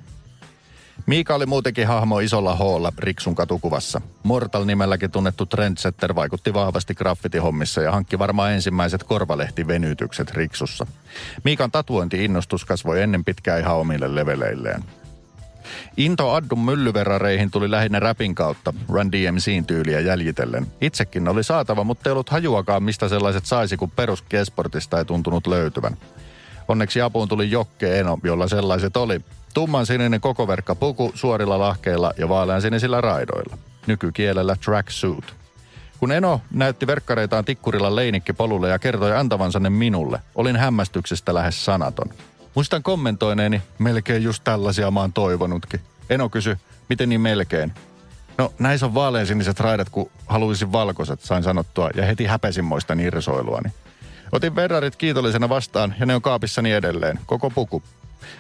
Miika 1.07 1.35
oli 1.35 1.47
muutenkin 1.47 1.87
hahmo 1.87 2.21
isolla 2.21 2.55
hoolla 2.55 2.93
Riksun 2.99 3.35
katukuvassa. 3.35 4.01
Mortal-nimelläkin 4.23 5.11
tunnettu 5.11 5.47
trendsetter 5.47 6.15
vaikutti 6.15 6.55
vahvasti 6.55 6.95
graffitihommissa 6.95 7.81
ja 7.81 7.93
hankki 7.93 8.19
varmaan 8.19 8.53
ensimmäiset 8.53 9.05
korvalehtivenytykset 9.05 10.31
Riksussa. 10.31 10.87
Miikan 11.45 11.71
tatuointi-innostus 11.71 12.65
kasvoi 12.65 13.03
ennen 13.03 13.25
pitkää 13.25 13.59
ihan 13.59 13.77
omille 13.77 14.15
leveleilleen. 14.15 14.85
Into 15.97 16.31
Addun 16.31 16.65
myllyverareihin 16.65 17.51
tuli 17.51 17.71
lähinnä 17.71 18.01
rapin 18.01 18.35
kautta, 18.35 18.75
Run 18.89 19.13
DMCin 19.13 19.65
tyyliä 19.65 20.01
jäljitellen. 20.01 20.67
Itsekin 20.81 21.29
oli 21.29 21.45
saatava, 21.45 21.85
mutta 21.85 22.09
ei 22.09 22.13
ollut 22.13 22.31
hajuakaan, 22.31 22.83
mistä 22.83 23.09
sellaiset 23.09 23.47
saisi, 23.47 23.77
kun 23.77 23.91
perus 23.91 24.23
Kesportista 24.23 24.99
ei 24.99 25.05
tuntunut 25.05 25.47
löytyvän. 25.47 25.97
Onneksi 26.69 27.01
apuun 27.01 27.29
tuli 27.29 27.51
Jokke 27.51 28.01
Eno, 28.01 28.19
jolla 28.23 28.49
sellaiset 28.49 28.97
oli. 28.97 29.21
Tumman 29.55 29.87
sininen 29.87 30.21
kokoverkka 30.21 30.75
puku 30.75 31.13
suorilla 31.15 31.59
lahkeilla 31.59 32.13
ja 32.19 32.29
vaalean 32.29 32.63
sinisillä 32.63 33.01
raidoilla. 33.01 33.59
Nykykielellä 33.87 34.57
tracksuit. 34.65 35.25
Kun 35.99 36.13
Eno 36.13 36.41
näytti 36.51 36.87
verkkareitaan 36.87 37.45
tikkurilla 37.45 37.97
leinikki 37.97 38.33
polulle 38.33 38.69
ja 38.69 38.79
kertoi 38.79 39.17
antavansa 39.17 39.61
ne 39.61 39.71
minulle, 39.71 40.21
olin 40.35 40.57
hämmästyksestä 40.57 41.35
lähes 41.35 41.65
sanaton. 41.65 42.09
Muistan 42.59 42.83
kommentoineeni, 42.83 43.63
melkein 43.79 44.23
just 44.23 44.45
tällaisia 44.45 44.91
mä 44.91 45.01
oon 45.01 45.13
toivonutkin. 45.13 45.81
Eno 46.11 46.29
kysyi, 46.29 46.57
miten 46.89 47.09
niin 47.09 47.21
melkein? 47.21 47.73
No 48.39 48.53
näissä 48.59 48.87
on 48.87 48.95
vaaleansiniset 48.95 49.61
raidat, 49.61 49.89
kun 49.91 50.11
haluaisin 50.27 50.73
valkoiset, 50.73 51.21
sain 51.21 51.43
sanottua, 51.43 51.91
ja 51.95 52.07
heti 52.07 52.25
häpesin 52.25 52.65
moista 52.65 52.97
irsoiluani. 53.03 53.71
Otin 54.33 54.55
Ferrarit 54.55 54.97
kiitollisena 54.97 55.49
vastaan, 55.49 55.95
ja 56.01 56.07
ne 56.07 56.15
on 56.15 56.23
kaapissani 56.23 56.73
edelleen, 56.73 57.21
koko 57.27 57.51
puku. 57.51 57.83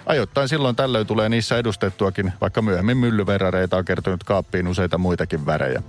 Ajoittain 0.07 0.49
silloin 0.49 0.77
tällöin 0.77 1.07
tulee 1.07 1.29
niissä 1.29 1.59
edustettuakin, 1.59 2.33
vaikka 2.41 2.63
myöhemmin 2.63 2.97
myllyverrareita 2.97 3.77
on 3.77 3.85
kertynyt 3.85 4.25
kaappiin 4.25 4.69
useita 4.69 4.99
muitakin 4.99 5.47
värejä. 5.47 5.83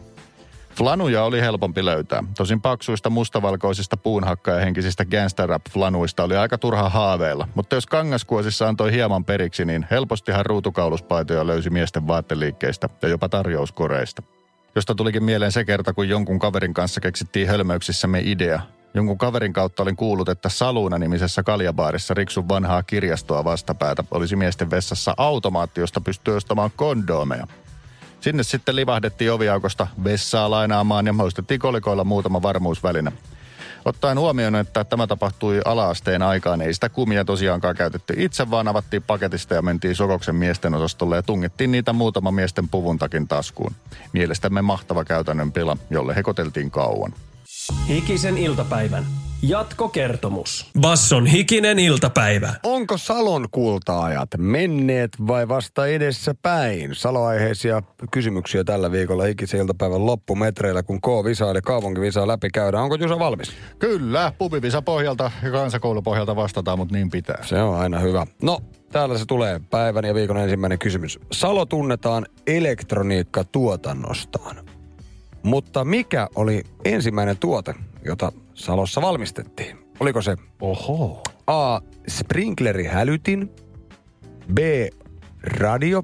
Flanuja 0.80 1.24
oli 1.24 1.42
helpompi 1.42 1.86
löytää. 1.86 2.24
Tosin 2.38 2.62
paksuista 2.62 3.10
mustavalkoisista 3.10 3.98
puunhakka- 3.98 4.52
ja 4.52 4.60
henkisistä 4.60 5.06
gangster 5.06 5.50
rap 5.50 5.62
flanuista 5.70 6.24
oli 6.24 6.38
aika 6.38 6.58
turha 6.58 6.89
haaveilla. 6.89 7.48
Mutta 7.56 7.76
jos 7.76 7.86
kangaskuosissa 7.86 8.68
antoi 8.68 8.92
hieman 8.92 9.26
periksi, 9.26 9.65
niin 9.65 9.88
helpostihan 9.92 10.46
ruutukauluspaitoja 10.46 11.48
löysi 11.48 11.70
miesten 11.70 12.08
vaatteliikkeistä 12.08 12.89
ja 13.02 13.08
jopa 13.08 13.30
tarjouskoreista. 13.30 14.24
Josta 14.76 14.96
tulikin 14.96 15.24
mieleen 15.24 15.52
se 15.52 15.65
kerta, 15.65 15.94
kun 15.94 16.10
jonkun 16.10 16.39
kaverin 16.39 16.74
kanssa 16.74 17.02
keksittiin 17.02 17.48
hölmöyksissämme 17.48 18.22
idea. 18.24 18.62
Jonkun 18.94 19.18
kaverin 19.18 19.54
kautta 19.54 19.84
olin 19.84 19.96
kuullut, 19.96 20.30
että 20.30 20.50
Saluuna-nimisessä 20.50 21.44
kaljabaarissa 21.44 22.13
Riksun 22.13 22.50
vanhaa 22.50 22.84
kirjastoa 22.84 23.44
vastapäätä 23.44 24.04
olisi 24.12 24.36
miesten 24.36 24.72
vessassa 24.72 25.13
automaatti, 25.18 25.82
josta 25.82 26.02
pystyy 26.02 26.36
ostamaan 26.36 26.72
kondoomeja. 26.76 27.48
Sinne 28.21 28.43
sitten 28.43 28.75
livahdettiin 28.75 29.32
oviaukosta 29.32 29.88
vessaa 30.03 30.51
lainaamaan 30.51 31.08
ja 31.08 31.13
maustettiin 31.13 31.60
kolikoilla 31.60 32.03
muutama 32.03 32.41
varmuusväline. 32.41 33.12
Ottaen 33.86 34.19
huomioon, 34.19 34.55
että 34.55 34.84
tämä 34.84 35.08
tapahtui 35.08 35.62
alaasteen 35.65 36.21
aikaan, 36.21 36.62
ei 36.62 36.73
sitä 36.73 36.89
kumia 36.89 37.25
tosiaankaan 37.25 37.75
käytetty 37.75 38.13
itse, 38.17 38.51
vaan 38.51 38.67
avattiin 38.67 39.03
paketista 39.03 39.53
ja 39.53 39.62
mentiin 39.62 39.95
Sokoksen 39.95 40.36
miesten 40.36 40.73
osastolle 40.73 41.15
ja 41.15 41.23
tungettiin 41.23 41.71
niitä 41.71 41.93
muutama 41.93 42.32
miesten 42.32 42.69
puvun 42.69 42.97
takin 42.97 43.27
taskuun. 43.27 43.75
Mielestämme 44.13 44.62
mahtava 44.62 45.05
käytännön 45.05 45.51
pila, 45.51 45.77
jolle 45.89 46.15
hekoteltiin 46.15 46.71
kauan. 46.71 47.13
Hikisen 47.88 48.38
iltapäivän 48.38 49.05
jatkokertomus. 49.41 50.71
Basson 50.80 51.25
hikinen 51.25 51.80
iltapäivä. 51.80 52.54
Onko 52.63 52.97
Salon 52.97 53.47
kultaajat 53.52 54.30
menneet 54.38 55.12
vai 55.28 55.47
vasta 55.47 55.88
edessä 55.88 56.36
päin? 56.41 56.95
Saloaiheisia 56.95 57.84
kysymyksiä 58.12 58.63
tällä 58.63 58.91
viikolla 58.91 59.23
hikisen 59.23 59.60
iltapäivän 59.60 60.06
loppumetreillä, 60.06 60.84
kun 60.84 61.02
K-visa 61.02 61.52
eli 61.52 61.62
kaupunkivisa 61.62 62.28
läpi 62.28 62.49
käydään. 62.49 62.84
Onko 62.84 62.95
Jusa 62.95 63.19
valmis? 63.19 63.52
Kyllä, 63.80 64.34
pubivisa 64.38 64.82
pohjalta 64.82 65.32
ja 65.43 65.52
kansakoulupohjalta 65.52 66.36
vastataan, 66.36 66.78
mutta 66.78 66.95
niin 66.95 67.10
pitää. 67.10 67.43
Se 67.43 67.62
on 67.62 67.80
aina 67.80 67.99
hyvä. 67.99 68.28
No, 68.41 68.60
täällä 68.91 69.17
se 69.17 69.25
tulee. 69.25 69.62
Päivän 69.69 70.06
ja 70.06 70.15
viikon 70.15 70.38
ensimmäinen 70.38 70.80
kysymys. 70.80 71.19
Salo 71.32 71.65
tunnetaan 71.65 72.25
elektroniikkatuotannostaan. 72.47 74.56
Mutta 75.43 75.86
mikä 75.86 76.28
oli 76.36 76.63
ensimmäinen 76.86 77.38
tuote, 77.38 77.73
jota 78.05 78.31
Salossa 78.53 79.01
valmistettiin? 79.01 79.77
Oliko 79.99 80.21
se 80.21 80.35
Oho. 80.62 81.23
A. 81.47 81.79
Sprinklerihälytin, 82.07 83.51
B. 84.53 84.57
Radio 85.43 86.03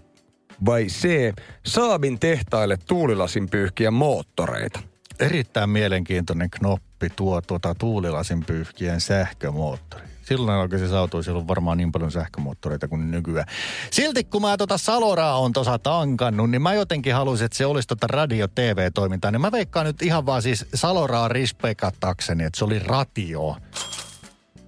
vai 0.66 0.86
C. 0.86 1.34
Saabin 1.66 2.20
tehtaille 2.20 2.78
tuulilasin 2.88 3.50
pyyhkiä 3.50 3.92
moottoreita? 3.92 4.80
Erittäin 5.20 5.70
mielenkiintoinen 5.70 6.50
knoppi 6.50 7.10
tuo 7.16 7.42
tuota 7.42 7.76
tuulilasin 7.76 8.46
pyyhkien 8.46 9.02
sähkömoottori. 9.02 10.15
Silloin 10.26 10.58
oikein 10.60 10.90
se 10.90 10.98
auto 10.98 11.18
olisi 11.18 11.32
ollut 11.32 11.48
varmaan 11.48 11.78
niin 11.78 11.92
paljon 11.92 12.12
sähkömoottoreita 12.12 12.88
kuin 12.88 13.12
nykyään. 13.12 13.48
Silti 13.92 14.24
kun 14.24 14.42
mä 14.42 14.58
tota 14.58 14.78
Saloraa 14.78 15.40
on 15.40 15.54
tuossa 15.54 15.80
tankannut, 15.80 16.50
niin 16.50 16.62
mä 16.62 16.74
jotenkin 16.74 17.14
halusin, 17.16 17.46
että 17.46 17.58
se 17.58 17.66
olisi 17.66 17.88
tota 17.88 18.08
radio-tv-toimintaa. 18.08 19.32
Niin 19.32 19.42
mä 19.42 19.52
veikkaan 19.52 19.86
nyt 19.86 20.02
ihan 20.02 20.26
vaan 20.26 20.42
siis 20.42 20.66
Saloraa 20.74 21.28
rispekatakseni, 21.28 22.44
että 22.44 22.60
se 22.60 22.66
oli 22.66 22.80
radio. 22.80 23.56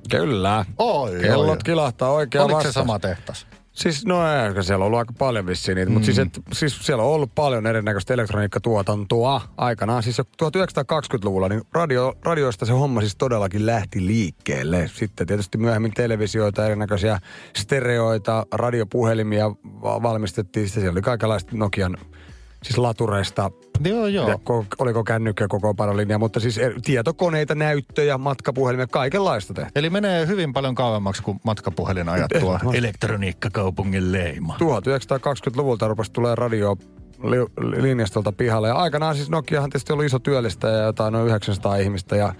Kyllä. 0.09 0.65
Oi, 0.77 1.19
Kellot 1.21 1.49
oi. 1.49 1.63
kilahtaa 1.63 2.11
oikea 2.11 2.43
Oliko 2.43 2.55
vastaus. 2.55 2.73
se 2.73 2.79
sama 2.79 2.99
tehtas? 2.99 3.47
Siis 3.77 4.05
no 4.05 4.27
ehkä 4.45 4.63
siellä 4.63 4.83
on 4.83 4.87
ollut 4.87 4.99
aika 4.99 5.13
paljon 5.17 5.45
vissiin 5.45 5.75
niitä, 5.75 5.89
mm. 5.89 5.93
mutta 5.93 6.05
siis, 6.05 6.19
et, 6.19 6.39
siis 6.53 6.85
siellä 6.85 7.03
on 7.03 7.09
ollut 7.09 7.31
paljon 7.35 7.67
erinäköistä 7.67 8.13
elektroniikkatuotantoa 8.13 9.41
aikanaan. 9.57 10.03
Siis 10.03 10.17
jo 10.17 10.23
1920-luvulla 10.43 11.49
niin 11.49 11.61
radio, 11.73 12.13
radioista 12.23 12.65
se 12.65 12.73
homma 12.73 13.01
siis 13.01 13.15
todellakin 13.15 13.65
lähti 13.65 14.05
liikkeelle. 14.05 14.89
Sitten 14.93 15.27
tietysti 15.27 15.57
myöhemmin 15.57 15.91
televisioita, 15.93 16.65
erinäköisiä 16.65 17.19
stereoita, 17.55 18.45
radiopuhelimia 18.51 19.49
va- 19.65 20.03
valmistettiin. 20.03 20.67
Sitten 20.67 20.81
siellä 20.81 20.95
oli 20.95 21.01
kaikenlaista 21.01 21.51
Nokian 21.55 21.97
siis 22.63 22.77
latureista. 22.77 23.51
Joo, 23.85 24.07
joo. 24.07 24.29
Ja 24.29 24.35
ko- 24.35 24.65
oliko 24.79 25.03
kännykkä 25.03 25.47
koko 25.47 25.73
paralinja, 25.73 26.19
mutta 26.19 26.39
siis 26.39 26.57
er- 26.57 26.79
tietokoneita, 26.85 27.55
näyttöjä, 27.55 28.17
matkapuhelimia, 28.17 28.87
kaikenlaista 28.87 29.53
tehtiin. 29.53 29.71
Eli 29.75 29.89
menee 29.89 30.27
hyvin 30.27 30.53
paljon 30.53 30.75
kauemmaksi 30.75 31.23
kuin 31.23 31.39
matkapuhelin 31.43 32.09
ajattua 32.09 32.59
elektroniikkakaupungin 32.73 34.11
leima. 34.11 34.57
1920-luvulta 34.59 35.87
rupesi 35.87 36.11
tulee 36.11 36.35
radio 36.35 36.77
li- 37.23 37.81
linjastolta 37.81 38.31
pihalle. 38.31 38.67
Ja 38.67 38.75
aikanaan 38.75 39.15
siis 39.15 39.29
Nokiahan 39.29 39.69
tietysti 39.69 39.93
oli 39.93 40.05
iso 40.05 40.19
työllistäjä 40.19 40.77
ja 40.77 40.83
jotain 40.83 41.13
noin 41.13 41.25
900 41.27 41.75
ihmistä 41.75 42.15
ja 42.15 42.33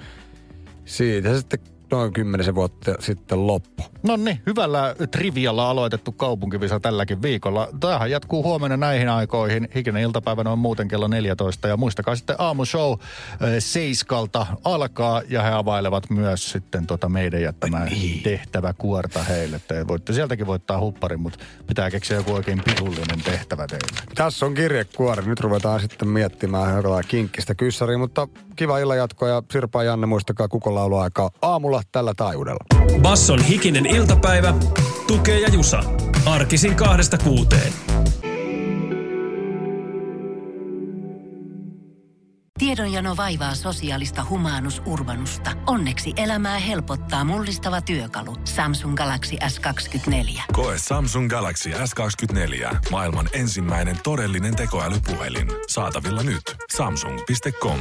siitä 0.85 1.37
sitten 1.37 1.59
noin 1.91 2.13
kymmenisen 2.13 2.55
vuotta 2.55 2.95
sitten 2.99 3.47
loppu. 3.47 3.83
No 4.03 4.17
niin, 4.17 4.41
hyvällä 4.45 4.95
trivialla 5.11 5.69
aloitettu 5.69 6.11
kaupunkivisa 6.11 6.79
tälläkin 6.79 7.21
viikolla. 7.21 7.67
Tämähän 7.79 8.11
jatkuu 8.11 8.43
huomenna 8.43 8.77
näihin 8.77 9.09
aikoihin. 9.09 9.67
Hikinen 9.75 10.03
iltapäivänä 10.03 10.51
on 10.51 10.59
muuten 10.59 10.87
kello 10.87 11.07
14. 11.07 11.67
Ja 11.67 11.77
muistakaa 11.77 12.15
sitten 12.15 12.35
aamushow 12.39 12.91
äh, 12.91 12.97
seiskalta 13.59 14.47
alkaa. 14.63 15.21
Ja 15.29 15.41
he 15.43 15.49
availevat 15.49 16.09
myös 16.09 16.51
sitten 16.51 16.87
tota 16.87 17.09
meidän 17.09 17.41
jättämään 17.41 17.87
niin. 17.87 18.23
tehtävä 18.23 18.73
kuorta 18.73 19.23
heille. 19.23 19.61
Te 19.67 19.87
voitte 19.87 20.13
sieltäkin 20.13 20.47
voittaa 20.47 20.79
hupparin, 20.79 21.19
mutta 21.19 21.39
pitää 21.67 21.91
keksiä 21.91 22.17
joku 22.17 22.33
oikein 22.33 22.61
pirullinen 22.65 23.21
tehtävä 23.23 23.67
teille. 23.67 24.01
Tässä 24.15 24.45
on 24.45 24.53
kirjekuori. 24.53 25.25
Nyt 25.25 25.39
ruvetaan 25.39 25.79
sitten 25.79 26.07
miettimään 26.07 26.75
jotain 26.75 27.05
kinkkistä 27.07 27.55
kyssäriä, 27.55 27.97
mutta 27.97 28.27
kiva 28.57 28.79
illan 28.79 28.97
jatkoa 28.97 29.29
ja 29.29 29.43
Sirpa 29.51 29.83
ja 29.83 29.89
Janne 29.89 30.07
muistakaa 30.07 30.47
kukolauluaikaa 30.47 31.29
aamulla 31.41 31.81
tällä 31.91 32.13
taajuudella. 32.17 32.65
Basson 33.01 33.41
hikinen 33.41 33.85
iltapäivä. 33.85 34.53
Tukee 35.07 35.39
ja 35.39 35.49
Jusa. 35.49 35.83
Arkisin 36.25 36.75
kahdesta 36.75 37.17
kuuteen. 37.17 37.73
Tiedonjano 42.57 43.17
vaivaa 43.17 43.55
sosiaalista 43.55 44.25
humanus 44.29 44.81
urbanusta. 44.85 45.51
Onneksi 45.67 46.13
elämää 46.17 46.59
helpottaa 46.59 47.23
mullistava 47.23 47.81
työkalu. 47.81 48.35
Samsung 48.43 48.95
Galaxy 48.95 49.35
S24. 49.35 50.41
Koe 50.53 50.75
Samsung 50.77 51.29
Galaxy 51.29 51.69
S24. 51.69 52.75
Maailman 52.91 53.29
ensimmäinen 53.33 53.97
todellinen 54.03 54.55
tekoälypuhelin. 54.55 55.47
Saatavilla 55.67 56.23
nyt. 56.23 56.55
Samsung.com. 56.75 57.79